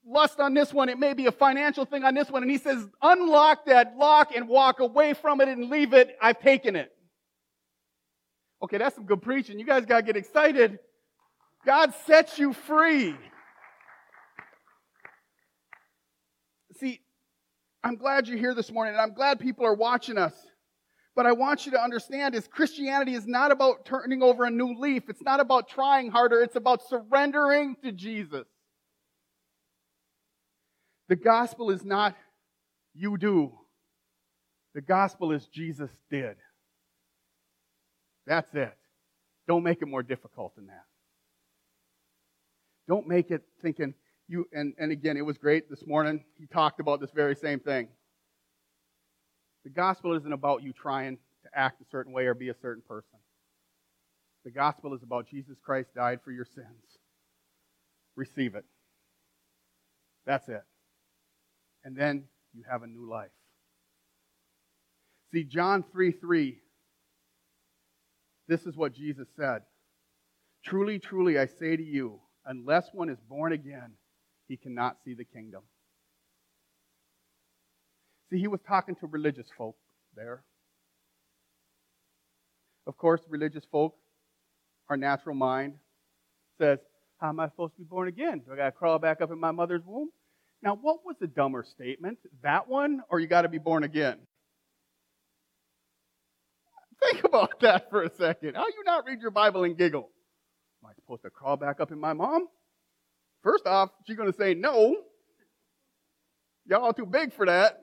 lust 0.06 0.40
on 0.40 0.54
this 0.54 0.72
one, 0.72 0.90
it 0.90 1.00
may 1.00 1.16
be 1.16 1.26
a 1.26 1.32
financial 1.32 1.86
thing 1.86 2.04
on 2.04 2.14
this 2.14 2.30
one. 2.30 2.44
And 2.44 2.52
he 2.52 2.60
says, 2.60 2.88
unlock 3.02 3.66
that 3.66 3.98
lock 3.98 4.36
and 4.36 4.48
walk 4.48 4.80
away 4.80 5.16
from 5.16 5.42
it 5.42 5.48
and 5.48 5.72
leave 5.72 5.94
it. 5.94 6.16
I've 6.22 6.40
taken 6.40 6.76
it. 6.76 6.92
Okay, 8.62 8.78
that's 8.78 8.96
some 8.96 9.06
good 9.06 9.24
preaching. 9.24 9.58
You 9.58 9.66
guys 9.66 9.86
got 9.86 10.02
to 10.02 10.04
get 10.04 10.18
excited. 10.18 10.78
God 11.66 11.96
sets 12.06 12.38
you 12.38 12.54
free. 12.54 13.16
See, 16.80 17.02
I'm 17.84 17.96
glad 17.96 18.28
you're 18.28 18.38
here 18.38 18.54
this 18.54 18.72
morning, 18.72 18.94
and 18.94 19.02
I'm 19.02 19.14
glad 19.14 19.40
people 19.40 19.66
are 19.66 19.74
watching 19.74 20.18
us. 20.18 20.34
But 21.16 21.26
I 21.26 21.34
want 21.34 21.66
you 21.66 21.74
to 21.74 21.82
understand 21.82 22.34
is 22.34 22.48
Christianity 22.48 23.14
is 23.14 23.28
not 23.28 23.52
about 23.52 23.86
turning 23.86 24.24
over 24.24 24.46
a 24.46 24.50
new 24.50 24.74
leaf. 24.80 25.04
It's 25.10 25.22
not 25.22 25.40
about 25.40 25.68
trying 25.68 26.10
harder. 26.10 26.42
It's 26.42 26.56
about 26.56 26.82
surrendering 26.88 27.76
to 27.84 27.92
Jesus. 27.92 28.48
The 31.10 31.16
gospel 31.16 31.70
is 31.70 31.84
not 31.86 32.16
you 32.96 33.18
do. 33.18 33.52
The 34.74 34.82
gospel 34.82 35.32
is 35.32 35.46
Jesus 35.48 35.92
did. 36.10 36.36
That's 38.26 38.52
it. 38.56 38.74
Don't 39.48 39.64
make 39.64 39.82
it 39.82 39.88
more 39.88 40.02
difficult 40.02 40.56
than 40.56 40.68
that. 40.68 40.86
Don't 42.88 43.08
make 43.08 43.30
it 43.30 43.44
thinking 43.62 43.94
you, 44.28 44.48
and, 44.54 44.74
and 44.78 44.92
again, 44.92 45.18
it 45.18 45.26
was 45.26 45.38
great 45.38 45.70
this 45.70 45.86
morning. 45.86 46.24
He 46.38 46.48
talked 46.48 46.80
about 46.80 47.02
this 47.02 47.12
very 47.12 47.36
same 47.36 47.60
thing. 47.60 47.88
The 49.64 49.70
gospel 49.70 50.14
isn't 50.16 50.34
about 50.34 50.64
you 50.64 50.74
trying 50.74 51.18
to 51.44 51.50
act 51.54 51.82
a 51.82 51.86
certain 51.90 52.14
way 52.14 52.26
or 52.26 52.34
be 52.34 52.50
a 52.50 52.56
certain 52.62 52.84
person. 52.88 53.20
The 54.46 54.52
gospel 54.52 54.94
is 54.94 55.04
about 55.04 55.28
Jesus 55.28 55.58
Christ 55.64 55.94
died 55.96 56.20
for 56.24 56.32
your 56.32 56.46
sins. 56.46 57.00
Receive 58.16 58.56
it. 58.56 58.66
That's 60.26 60.48
it 60.50 60.64
and 61.84 61.96
then 61.96 62.24
you 62.54 62.64
have 62.70 62.84
a 62.84 62.88
new 62.88 63.10
life. 63.10 63.32
See, 65.32 65.44
John 65.44 65.84
3 65.92 66.12
3, 66.12 66.58
this 68.48 68.66
is 68.66 68.76
what 68.76 68.94
Jesus 68.94 69.28
said 69.36 69.62
Truly, 70.64 71.00
truly, 71.00 71.38
I 71.38 71.46
say 71.46 71.76
to 71.76 71.84
you, 71.84 72.20
unless 72.46 72.90
one 72.94 73.10
is 73.10 73.20
born 73.30 73.54
again, 73.54 73.94
he 74.48 74.58
cannot 74.58 74.98
see 75.04 75.14
the 75.14 75.26
kingdom. 75.26 75.64
See, 78.30 78.40
he 78.40 78.48
was 78.48 78.60
talking 78.68 78.96
to 78.96 79.08
religious 79.08 79.48
folk 79.58 79.76
there. 80.16 80.44
Of 82.86 82.98
course, 82.98 83.22
religious 83.30 83.64
folk, 83.72 83.96
our 84.90 84.98
natural 84.98 85.36
mind 85.36 85.76
says, 86.58 86.80
How 87.20 87.30
am 87.30 87.40
I 87.40 87.48
supposed 87.48 87.74
to 87.76 87.80
be 87.80 87.86
born 87.86 88.08
again? 88.08 88.42
Do 88.46 88.54
I 88.54 88.58
got 88.58 88.66
to 88.66 88.72
crawl 88.72 89.00
back 89.00 89.22
up 89.22 89.32
in 89.32 89.40
my 89.40 89.52
mother's 89.52 89.84
womb? 89.86 90.10
Now, 90.62 90.78
what 90.82 91.06
was 91.06 91.16
the 91.20 91.28
dumber 91.28 91.64
statement? 91.64 92.20
That 92.42 92.68
one, 92.68 93.02
or 93.10 93.20
you 93.20 93.28
got 93.28 93.42
to 93.44 93.50
be 93.50 93.58
born 93.58 93.84
again? 93.84 94.18
Think 97.04 97.24
about 97.26 97.60
that 97.62 97.90
for 97.90 98.04
a 98.04 98.10
second. 98.16 98.56
How 98.56 98.66
you 98.66 98.84
not 98.86 99.06
read 99.06 99.22
your 99.22 99.32
Bible 99.32 99.64
and 99.64 99.78
giggle? 99.78 100.10
Am 100.84 100.90
I 100.90 100.94
supposed 100.96 101.24
to 101.24 101.30
crawl 101.30 101.58
back 101.58 101.80
up 101.80 101.92
in 101.92 102.00
my 102.00 102.14
mom? 102.14 102.48
First 103.44 103.68
off, 103.68 103.90
she's 104.08 104.16
going 104.16 104.32
to 104.32 104.38
say 104.38 104.54
no. 104.54 104.96
Y'all 106.66 106.94
too 106.94 107.06
big 107.06 107.34
for 107.34 107.46
that. 107.46 107.78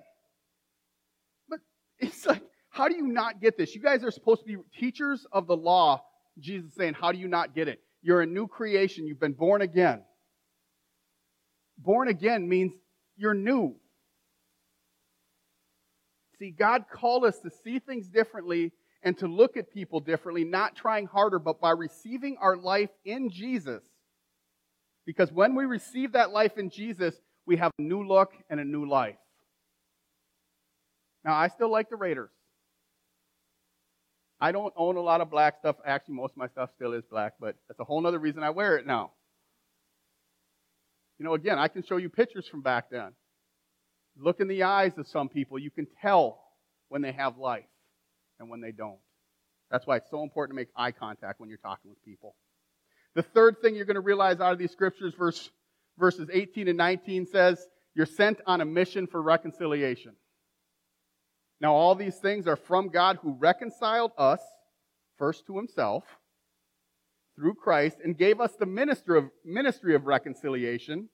But 1.49 1.61
it's 1.99 2.25
like, 2.27 2.43
how 2.71 2.89
do 2.89 2.97
you 2.97 3.07
not 3.07 3.41
get 3.41 3.59
this? 3.59 3.75
You 3.75 3.83
guys 3.83 4.03
are 4.03 4.11
supposed 4.11 4.41
to 4.41 4.47
be 4.47 4.57
teachers 4.79 5.27
of 5.33 5.47
the 5.47 5.57
law. 5.57 6.03
Jesus 6.39 6.75
saying, 6.75 6.95
how 6.95 7.13
do 7.13 7.19
you 7.19 7.29
not 7.29 7.55
get 7.55 7.69
it? 7.69 7.81
You're 8.03 8.23
a 8.23 8.27
new 8.27 8.47
creation. 8.47 9.07
You've 9.07 9.21
been 9.21 9.35
born 9.35 9.61
again 9.61 10.03
born 11.83 12.09
again 12.09 12.49
means 12.49 12.73
you're 13.17 13.35
new. 13.35 13.77
See, 16.39 16.51
God 16.51 16.85
called 16.93 17.25
us 17.25 17.39
to 17.41 17.51
see 17.65 17.79
things 17.79 18.09
differently 18.09 18.73
and 19.03 19.17
to 19.19 19.27
look 19.27 19.57
at 19.57 19.73
people 19.73 20.01
differently, 20.01 20.45
not 20.45 20.77
trying 20.77 21.07
harder, 21.07 21.39
but 21.39 21.61
by 21.61 21.71
receiving 21.71 22.37
our 22.41 22.57
life 22.57 22.91
in 23.05 23.31
Jesus. 23.31 23.83
Because 25.07 25.33
when 25.33 25.55
we 25.55 25.65
receive 25.65 26.13
that 26.13 26.31
life 26.31 26.59
in 26.59 26.71
Jesus, 26.71 27.15
we 27.47 27.57
have 27.57 27.73
a 27.79 27.83
new 27.83 28.07
look 28.07 28.33
and 28.49 28.61
a 28.61 28.65
new 28.65 28.89
life. 28.89 29.17
Now, 31.25 31.35
I 31.35 31.49
still 31.49 31.71
like 31.71 31.91
the 31.91 31.97
Raiders. 31.97 32.31
I 34.41 34.53
don't 34.53 34.73
own 34.77 34.97
a 34.97 35.01
lot 35.01 35.21
of 35.21 35.31
black 35.31 35.59
stuff. 35.59 35.77
Actually, 35.85 36.15
most 36.15 36.33
of 36.33 36.39
my 36.39 36.49
stuff 36.49 36.71
still 36.75 36.95
is 36.95 37.05
black, 37.11 37.35
but 37.39 37.57
that's 37.69 37.79
a 37.81 37.85
whole 37.85 38.07
other 38.07 38.19
reason 38.19 38.43
I 38.43 38.51
wear 38.51 38.77
it 38.77 38.87
now. 38.87 39.13
You 41.19 41.27
know, 41.27 41.35
again, 41.35 41.59
I 41.59 41.69
can 41.69 41.83
show 41.83 41.99
you 41.99 42.09
pictures 42.09 42.47
from 42.49 42.63
back 42.63 42.89
then. 42.91 43.13
Look 44.19 44.41
in 44.41 44.49
the 44.49 44.63
eyes 44.63 44.93
of 44.97 45.07
some 45.07 45.29
people. 45.29 45.59
You 45.59 45.71
can 45.71 45.87
tell 46.01 46.43
when 46.89 47.03
they 47.03 47.13
have 47.13 47.37
life 47.37 47.65
and 48.39 48.49
when 48.49 48.63
they 48.63 48.73
don't. 48.73 48.99
That's 49.71 49.87
why 49.87 49.97
it's 49.97 50.11
so 50.11 50.23
important 50.23 50.57
to 50.57 50.57
make 50.57 50.69
eye 50.75 50.93
contact 50.93 51.39
when 51.39 51.51
you're 51.51 51.59
talking 51.59 51.91
with 51.91 52.03
people. 52.03 52.35
The 53.15 53.23
third 53.23 53.61
thing 53.61 53.75
you're 53.75 53.87
going 53.87 53.95
to 53.95 54.01
realize 54.01 54.41
out 54.41 54.53
of 54.53 54.59
these 54.59 54.71
scriptures, 54.71 55.15
verse, 55.15 55.51
verses 55.99 56.29
18 56.33 56.69
and 56.69 56.79
19 56.79 57.27
says, 57.27 57.67
You're 57.95 58.07
sent 58.07 58.41
on 58.47 58.61
a 58.61 58.65
mission 58.65 59.07
for 59.07 59.21
reconciliation. 59.21 60.15
Now, 61.61 61.75
all 61.75 61.95
these 61.95 62.17
things 62.17 62.47
are 62.47 62.57
from 62.57 62.89
God 62.89 63.19
who 63.21 63.37
reconciled 63.39 64.13
us 64.17 64.41
first 65.19 65.47
to 65.47 65.57
himself 65.57 66.05
through 67.37 67.55
Christ 67.55 67.99
and 68.03 68.17
gave 68.17 68.41
us 68.41 68.53
the 68.59 68.67
ministry 68.67 69.19
of, 69.19 69.31
ministry 69.45 69.95
of 69.95 70.07
reconciliation. 70.07 71.09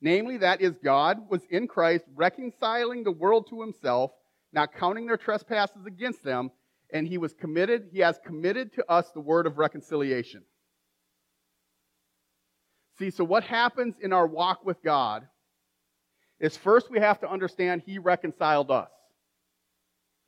Namely, 0.00 0.38
that 0.38 0.62
is, 0.62 0.76
God 0.82 1.28
was 1.28 1.42
in 1.50 1.68
Christ 1.68 2.04
reconciling 2.14 3.04
the 3.04 3.10
world 3.10 3.48
to 3.50 3.60
himself, 3.60 4.12
not 4.52 4.74
counting 4.74 5.06
their 5.06 5.18
trespasses 5.18 5.84
against 5.86 6.24
them, 6.24 6.50
and 6.92 7.06
he 7.06 7.18
was 7.18 7.34
committed, 7.34 7.88
he 7.92 8.00
has 8.00 8.18
committed 8.24 8.72
to 8.74 8.90
us 8.90 9.10
the 9.10 9.20
word 9.20 9.46
of 9.46 9.58
reconciliation. 9.58 10.42
See, 13.00 13.10
so 13.10 13.24
what 13.24 13.44
happens 13.44 13.94
in 14.02 14.12
our 14.12 14.26
walk 14.26 14.66
with 14.66 14.82
God 14.82 15.26
is 16.38 16.54
first 16.58 16.90
we 16.90 17.00
have 17.00 17.18
to 17.20 17.30
understand 17.30 17.80
he 17.86 17.98
reconciled 17.98 18.70
us. 18.70 18.90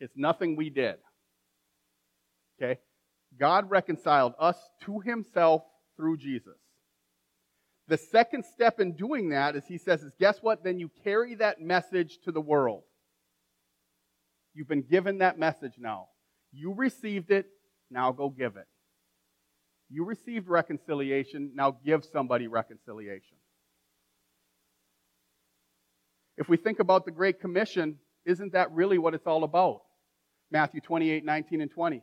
It's 0.00 0.16
nothing 0.16 0.56
we 0.56 0.70
did. 0.70 0.94
Okay? 2.56 2.80
God 3.38 3.68
reconciled 3.68 4.32
us 4.38 4.56
to 4.86 5.00
himself 5.00 5.62
through 5.98 6.16
Jesus. 6.16 6.56
The 7.88 7.98
second 7.98 8.46
step 8.46 8.80
in 8.80 8.96
doing 8.96 9.28
that 9.30 9.54
is 9.54 9.66
he 9.66 9.76
says, 9.76 10.02
is 10.02 10.14
guess 10.18 10.38
what? 10.40 10.64
Then 10.64 10.78
you 10.78 10.90
carry 11.04 11.34
that 11.34 11.60
message 11.60 12.20
to 12.24 12.32
the 12.32 12.40
world. 12.40 12.84
You've 14.54 14.68
been 14.68 14.86
given 14.90 15.18
that 15.18 15.38
message 15.38 15.74
now. 15.78 16.06
You 16.52 16.72
received 16.72 17.32
it, 17.32 17.46
now 17.90 18.12
go 18.12 18.30
give 18.30 18.56
it. 18.56 18.66
You 19.92 20.06
received 20.06 20.48
reconciliation, 20.48 21.50
now 21.54 21.76
give 21.84 22.02
somebody 22.02 22.46
reconciliation. 22.46 23.36
If 26.38 26.48
we 26.48 26.56
think 26.56 26.80
about 26.80 27.04
the 27.04 27.10
Great 27.10 27.40
Commission, 27.40 27.98
isn't 28.24 28.54
that 28.54 28.72
really 28.72 28.96
what 28.96 29.12
it's 29.12 29.26
all 29.26 29.44
about? 29.44 29.82
Matthew 30.50 30.80
28, 30.80 31.26
19, 31.26 31.60
and 31.60 31.70
20. 31.70 32.02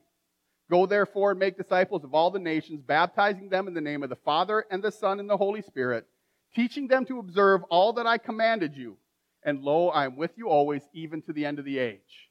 Go 0.69 0.85
therefore 0.85 1.31
and 1.31 1.39
make 1.39 1.57
disciples 1.57 2.03
of 2.03 2.13
all 2.13 2.29
the 2.29 2.37
nations, 2.37 2.83
baptizing 2.85 3.49
them 3.49 3.67
in 3.67 3.73
the 3.73 3.81
name 3.81 4.03
of 4.03 4.09
the 4.09 4.15
Father 4.17 4.65
and 4.69 4.83
the 4.83 4.91
Son 4.91 5.19
and 5.19 5.27
the 5.27 5.37
Holy 5.37 5.63
Spirit, 5.63 6.05
teaching 6.53 6.87
them 6.87 7.05
to 7.05 7.17
observe 7.17 7.63
all 7.71 7.93
that 7.93 8.05
I 8.05 8.19
commanded 8.19 8.77
you. 8.77 8.97
And 9.43 9.63
lo, 9.63 9.89
I 9.89 10.05
am 10.05 10.15
with 10.15 10.31
you 10.35 10.47
always, 10.47 10.83
even 10.93 11.23
to 11.23 11.33
the 11.33 11.43
end 11.43 11.57
of 11.57 11.65
the 11.65 11.79
age. 11.79 12.28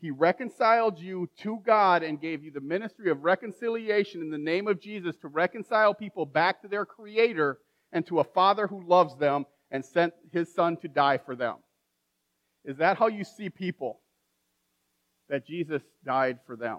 He 0.00 0.10
reconciled 0.10 0.98
you 0.98 1.28
to 1.38 1.60
God 1.66 2.02
and 2.02 2.20
gave 2.20 2.44
you 2.44 2.52
the 2.52 2.60
ministry 2.60 3.10
of 3.10 3.24
reconciliation 3.24 4.20
in 4.20 4.30
the 4.30 4.38
name 4.38 4.68
of 4.68 4.80
Jesus 4.80 5.16
to 5.18 5.28
reconcile 5.28 5.92
people 5.92 6.24
back 6.24 6.62
to 6.62 6.68
their 6.68 6.86
Creator 6.86 7.58
and 7.92 8.06
to 8.06 8.20
a 8.20 8.24
Father 8.24 8.66
who 8.66 8.86
loves 8.86 9.16
them 9.16 9.44
and 9.70 9.84
sent 9.84 10.14
His 10.32 10.54
Son 10.54 10.76
to 10.78 10.88
die 10.88 11.18
for 11.18 11.34
them. 11.34 11.56
Is 12.64 12.76
that 12.78 12.98
how 12.98 13.08
you 13.08 13.24
see 13.24 13.50
people? 13.50 14.00
That 15.28 15.46
Jesus 15.46 15.82
died 16.04 16.38
for 16.46 16.56
them? 16.56 16.78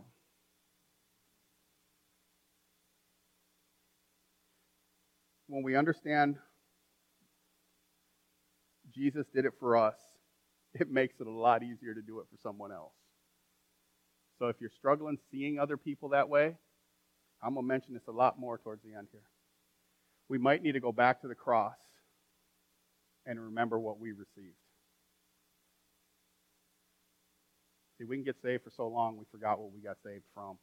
when 5.49 5.63
we 5.63 5.75
understand 5.75 6.36
Jesus 8.93 9.25
did 9.34 9.45
it 9.45 9.53
for 9.60 9.75
us, 9.75 9.95
it 10.73 10.89
makes 10.89 11.19
it 11.19 11.27
a 11.27 11.32
lot 11.32 11.63
easier 11.63 11.93
to 11.95 12.01
do 12.01 12.19
it 12.19 12.27
for 12.29 12.38
someone 12.41 12.71
else. 12.71 12.93
So 14.39 14.47
if 14.47 14.56
you're 14.62 14.71
struggling 14.78 15.17
seeing 15.32 15.60
other 15.60 15.75
people 15.75 16.10
that 16.10 16.30
way, 16.30 16.56
I'm 17.43 17.54
going 17.54 17.65
to 17.65 17.67
mention 17.67 17.93
this 17.93 18.08
a 18.08 18.12
lot 18.12 18.39
more 18.39 18.58
towards 18.58 18.82
the 18.84 18.97
end 18.97 19.08
here. 19.12 19.21
We 20.30 20.38
might 20.38 20.63
need 20.63 20.73
to 20.73 20.80
go 20.80 20.93
back 20.93 21.21
to 21.21 21.28
the 21.28 21.36
cross 21.36 21.75
and 23.25 23.39
remember 23.39 23.80
what 23.80 23.99
we 23.99 24.12
received. 24.12 24.56
See, 27.97 28.06
we 28.06 28.15
can 28.15 28.23
get 28.23 28.38
saved 28.41 28.63
for 28.63 28.69
so 28.69 28.88
long 28.88 29.17
we 29.17 29.25
forgot 29.30 29.60
what 29.60 29.73
we 29.73 29.82
got 29.82 29.97
saved 30.06 30.23
from. 30.34 30.58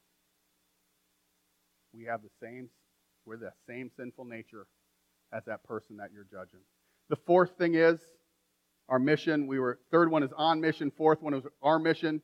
We 1.94 2.04
have 2.04 2.22
the 2.22 2.30
same, 2.42 2.70
we're 3.26 3.36
the 3.36 3.52
same 3.68 3.90
sinful 3.96 4.24
nature 4.24 4.66
as 5.32 5.44
that 5.44 5.64
person 5.64 5.98
that 5.98 6.10
you're 6.14 6.26
judging. 6.30 6.60
The 7.10 7.16
fourth 7.16 7.58
thing 7.58 7.74
is 7.74 8.00
our 8.88 8.98
mission. 8.98 9.46
We 9.46 9.58
were 9.58 9.78
third 9.90 10.10
one 10.10 10.22
is 10.22 10.30
on 10.36 10.60
mission. 10.60 10.90
Fourth 10.96 11.20
one 11.20 11.34
is 11.34 11.44
our 11.62 11.78
mission 11.78 12.22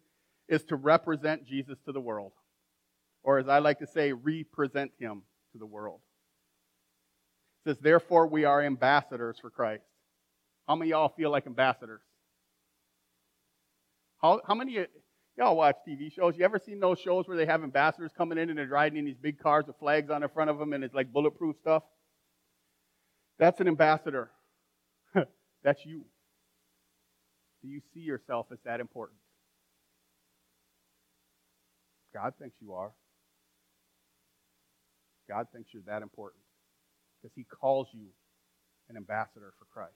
is 0.53 0.62
to 0.65 0.77
represent 0.77 1.47
Jesus 1.47 1.79
to 1.87 1.93
the 1.93 2.01
world, 2.01 2.33
or 3.23 3.38
as 3.38 3.49
I 3.49 3.61
like 3.61 3.79
to 3.79 3.87
say, 3.87 4.12
represent 4.12 4.93
Him 4.99 5.23
to 5.53 5.59
the 5.59 5.65
world. 5.65 6.01
It 7.65 7.71
says, 7.71 7.79
therefore, 7.81 8.27
we 8.27 8.45
are 8.45 8.61
ambassadors 8.61 9.38
for 9.41 9.49
Christ. 9.49 9.85
How 10.69 10.77
many 10.77 10.91
y'all 10.91 11.09
feel 11.09 11.31
like 11.31 11.47
ambassadors? 11.47 12.03
How, 14.21 14.43
how 14.47 14.55
many 14.55 14.87
y'all 15.38 15.57
watch 15.57 15.77
TV 15.88 16.12
shows? 16.12 16.37
You 16.37 16.45
ever 16.45 16.59
seen 16.59 16.81
those 16.81 16.99
shows 16.99 17.27
where 17.27 17.37
they 17.37 17.47
have 17.47 17.62
ambassadors 17.62 18.12
coming 18.17 18.37
in 18.37 18.51
and 18.51 18.59
they're 18.59 18.67
riding 18.67 18.99
in 18.99 19.07
these 19.07 19.17
big 19.17 19.38
cars 19.38 19.67
with 19.67 19.77
flags 19.79 20.11
on 20.11 20.21
the 20.21 20.29
front 20.29 20.51
of 20.51 20.59
them 20.59 20.75
and 20.75 20.85
it's 20.85 20.95
like 20.95 21.11
bulletproof 21.11 21.57
stuff? 21.62 21.83
That's 23.38 23.59
an 23.61 23.69
ambassador. 23.69 24.31
That's 25.65 25.85
you. 25.87 26.05
Do 27.62 27.69
you 27.69 27.81
see 27.95 28.01
yourself 28.01 28.49
as 28.53 28.59
that 28.67 28.81
important? 28.81 29.19
God 32.14 32.35
thinks 32.38 32.57
you 32.61 32.75
are. 32.75 32.92
God 35.29 35.46
thinks 35.53 35.72
you're 35.72 35.83
that 35.87 36.03
important 36.03 36.42
because 37.20 37.35
he 37.35 37.44
calls 37.44 37.88
you 37.92 38.07
an 38.88 38.96
ambassador 38.96 39.53
for 39.59 39.64
Christ. 39.72 39.92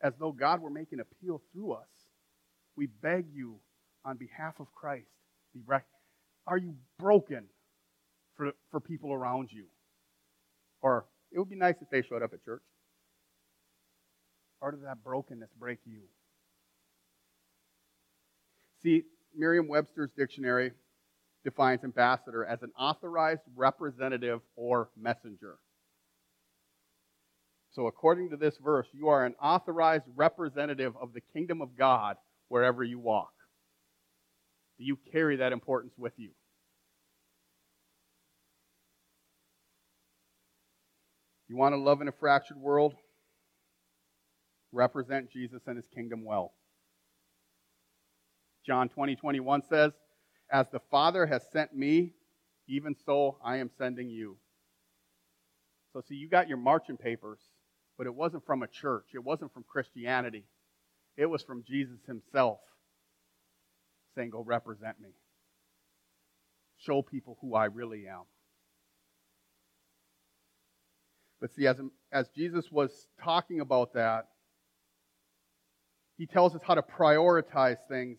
As 0.00 0.14
though 0.18 0.32
God 0.32 0.60
were 0.60 0.70
making 0.70 1.00
appeal 1.00 1.42
through 1.52 1.72
us, 1.72 1.88
we 2.76 2.86
beg 2.86 3.26
you 3.32 3.56
on 4.04 4.16
behalf 4.16 4.54
of 4.60 4.72
Christ, 4.74 5.10
be 5.52 5.60
rec- 5.66 5.84
are 6.46 6.56
you 6.56 6.76
broken 6.98 7.44
for, 8.36 8.52
for 8.70 8.80
people 8.80 9.12
around 9.12 9.50
you? 9.52 9.64
Or 10.80 11.04
it 11.32 11.38
would 11.38 11.50
be 11.50 11.56
nice 11.56 11.74
if 11.82 11.90
they 11.90 12.02
showed 12.02 12.22
up 12.22 12.32
at 12.32 12.44
church. 12.44 12.62
Or 14.60 14.70
did 14.70 14.84
that 14.84 15.02
brokenness 15.04 15.50
break 15.58 15.78
you? 15.84 16.02
See, 18.82 19.02
Merriam 19.36 19.68
Webster's 19.68 20.10
dictionary 20.16 20.72
defines 21.44 21.84
ambassador 21.84 22.44
as 22.44 22.62
an 22.62 22.72
authorized 22.78 23.42
representative 23.56 24.40
or 24.56 24.90
messenger. 24.96 25.56
So, 27.70 27.86
according 27.86 28.30
to 28.30 28.36
this 28.36 28.56
verse, 28.62 28.88
you 28.92 29.08
are 29.08 29.24
an 29.24 29.34
authorized 29.40 30.04
representative 30.16 30.94
of 31.00 31.12
the 31.12 31.20
kingdom 31.20 31.60
of 31.62 31.76
God 31.76 32.16
wherever 32.48 32.82
you 32.82 32.98
walk. 32.98 33.32
Do 34.78 34.84
you 34.84 34.98
carry 35.12 35.36
that 35.36 35.52
importance 35.52 35.94
with 35.96 36.14
you? 36.16 36.30
You 41.48 41.56
want 41.56 41.72
to 41.72 41.78
love 41.78 42.02
in 42.02 42.08
a 42.08 42.12
fractured 42.12 42.58
world? 42.58 42.94
Represent 44.72 45.30
Jesus 45.30 45.62
and 45.66 45.76
his 45.76 45.86
kingdom 45.94 46.24
well. 46.24 46.52
John 48.68 48.90
20, 48.90 49.16
21 49.16 49.62
says, 49.62 49.92
As 50.52 50.66
the 50.70 50.80
Father 50.90 51.24
has 51.24 51.42
sent 51.50 51.74
me, 51.74 52.12
even 52.68 52.94
so 53.06 53.38
I 53.42 53.56
am 53.56 53.70
sending 53.78 54.10
you. 54.10 54.36
So, 55.94 56.02
see, 56.06 56.16
you 56.16 56.28
got 56.28 56.48
your 56.48 56.58
marching 56.58 56.98
papers, 56.98 57.40
but 57.96 58.06
it 58.06 58.14
wasn't 58.14 58.44
from 58.44 58.62
a 58.62 58.68
church, 58.68 59.06
it 59.14 59.24
wasn't 59.24 59.54
from 59.54 59.64
Christianity. 59.66 60.44
It 61.16 61.24
was 61.24 61.42
from 61.42 61.64
Jesus 61.66 61.98
himself 62.06 62.60
saying, 64.14 64.30
Go 64.30 64.42
represent 64.42 65.00
me. 65.00 65.14
Show 66.76 67.00
people 67.00 67.38
who 67.40 67.54
I 67.54 67.64
really 67.64 68.06
am. 68.06 68.24
But 71.40 71.54
see, 71.54 71.66
as, 71.66 71.80
as 72.12 72.28
Jesus 72.36 72.70
was 72.70 73.08
talking 73.24 73.60
about 73.60 73.94
that, 73.94 74.28
he 76.18 76.26
tells 76.26 76.54
us 76.54 76.60
how 76.62 76.74
to 76.74 76.82
prioritize 76.82 77.78
things. 77.88 78.18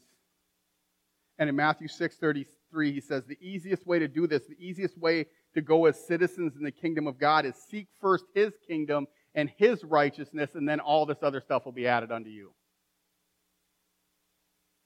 And 1.40 1.50
in 1.50 1.56
Matthew 1.56 1.88
6:33, 1.88 2.94
he 2.94 3.02
says, 3.02 3.26
the 3.26 3.38
easiest 3.42 3.88
way 3.88 3.98
to 3.98 4.08
do 4.08 4.28
this, 4.28 4.44
the 4.46 4.60
easiest 4.60 4.98
way 4.98 5.26
to 5.54 5.62
go 5.62 5.86
as 5.86 6.06
citizens 6.06 6.56
in 6.56 6.64
the 6.64 6.72
kingdom 6.72 7.08
of 7.08 7.18
God 7.18 7.46
is 7.46 7.56
seek 7.56 7.88
first 8.00 8.26
his 8.36 8.54
kingdom 8.68 9.08
and 9.34 9.50
his 9.58 9.84
righteousness, 9.84 10.52
and 10.54 10.68
then 10.68 10.80
all 10.80 11.06
this 11.06 11.24
other 11.24 11.40
stuff 11.40 11.66
will 11.66 11.72
be 11.72 11.88
added 11.88 12.12
unto 12.12 12.30
you. 12.30 12.54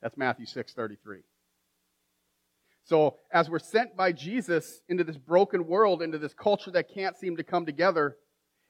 That's 0.01 0.15
Matthew 0.15 0.45
6:33. 0.45 1.23
So, 2.85 3.17
as 3.31 3.49
we're 3.49 3.59
sent 3.59 3.95
by 3.95 4.11
Jesus 4.11 4.81
into 4.89 5.03
this 5.03 5.17
broken 5.17 5.65
world, 5.65 6.01
into 6.01 6.17
this 6.17 6.33
culture 6.33 6.71
that 6.71 6.93
can't 6.93 7.17
seem 7.17 7.37
to 7.37 7.43
come 7.43 7.65
together, 7.65 8.17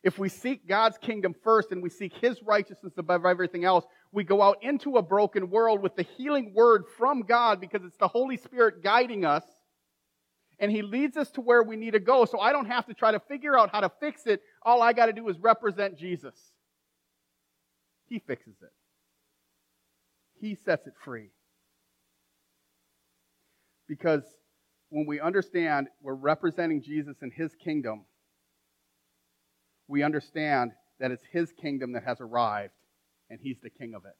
if 0.04 0.20
we 0.20 0.30
seek 0.30 0.68
God's 0.68 0.98
kingdom 1.00 1.34
first 1.44 1.72
and 1.72 1.82
we 1.82 1.90
seek 1.90 2.14
His 2.14 2.42
righteousness 2.44 2.94
above 2.98 3.26
everything 3.26 3.66
else, 3.66 3.86
we 4.14 4.24
go 4.24 4.42
out 4.42 4.60
into 4.62 4.98
a 4.98 5.02
broken 5.02 5.50
world 5.50 5.82
with 5.82 5.96
the 5.96 6.04
healing 6.04 6.54
word 6.54 6.84
from 6.98 7.24
God 7.24 7.60
because 7.60 7.82
it's 7.84 7.98
the 7.98 8.08
Holy 8.08 8.38
Spirit 8.38 8.84
guiding 8.84 9.26
us. 9.26 9.44
And 10.60 10.72
He 10.72 10.84
leads 10.84 11.18
us 11.18 11.32
to 11.32 11.42
where 11.42 11.64
we 11.64 11.76
need 11.76 11.92
to 11.92 12.00
go. 12.00 12.26
So 12.26 12.40
I 12.40 12.52
don't 12.52 12.68
have 12.68 12.86
to 12.86 12.94
try 12.94 13.12
to 13.12 13.20
figure 13.20 13.58
out 13.58 13.72
how 13.72 13.82
to 13.82 13.92
fix 14.00 14.28
it. 14.28 14.42
All 14.62 14.82
I 14.82 14.94
got 14.94 15.08
to 15.08 15.14
do 15.14 15.28
is 15.30 15.38
represent 15.40 15.98
Jesus. 15.98 16.36
He 18.08 18.20
fixes 18.20 18.56
it, 18.62 18.72
He 20.40 20.56
sets 20.56 20.86
it 20.88 20.94
free. 21.04 21.32
Because 23.88 24.24
when 24.90 25.08
we 25.08 25.20
understand 25.20 25.88
we're 26.02 26.14
representing 26.14 26.84
Jesus 26.84 27.18
in 27.22 27.32
His 27.32 27.54
kingdom, 27.56 28.06
we 29.88 30.04
understand 30.04 30.72
that 31.00 31.12
it's 31.12 31.24
his 31.32 31.52
kingdom 31.52 31.94
that 31.94 32.04
has 32.04 32.22
arrived, 32.22 32.74
and 33.34 33.42
he's 33.42 33.58
the 33.64 33.70
king 33.70 33.96
of 33.96 34.06
it. 34.06 34.16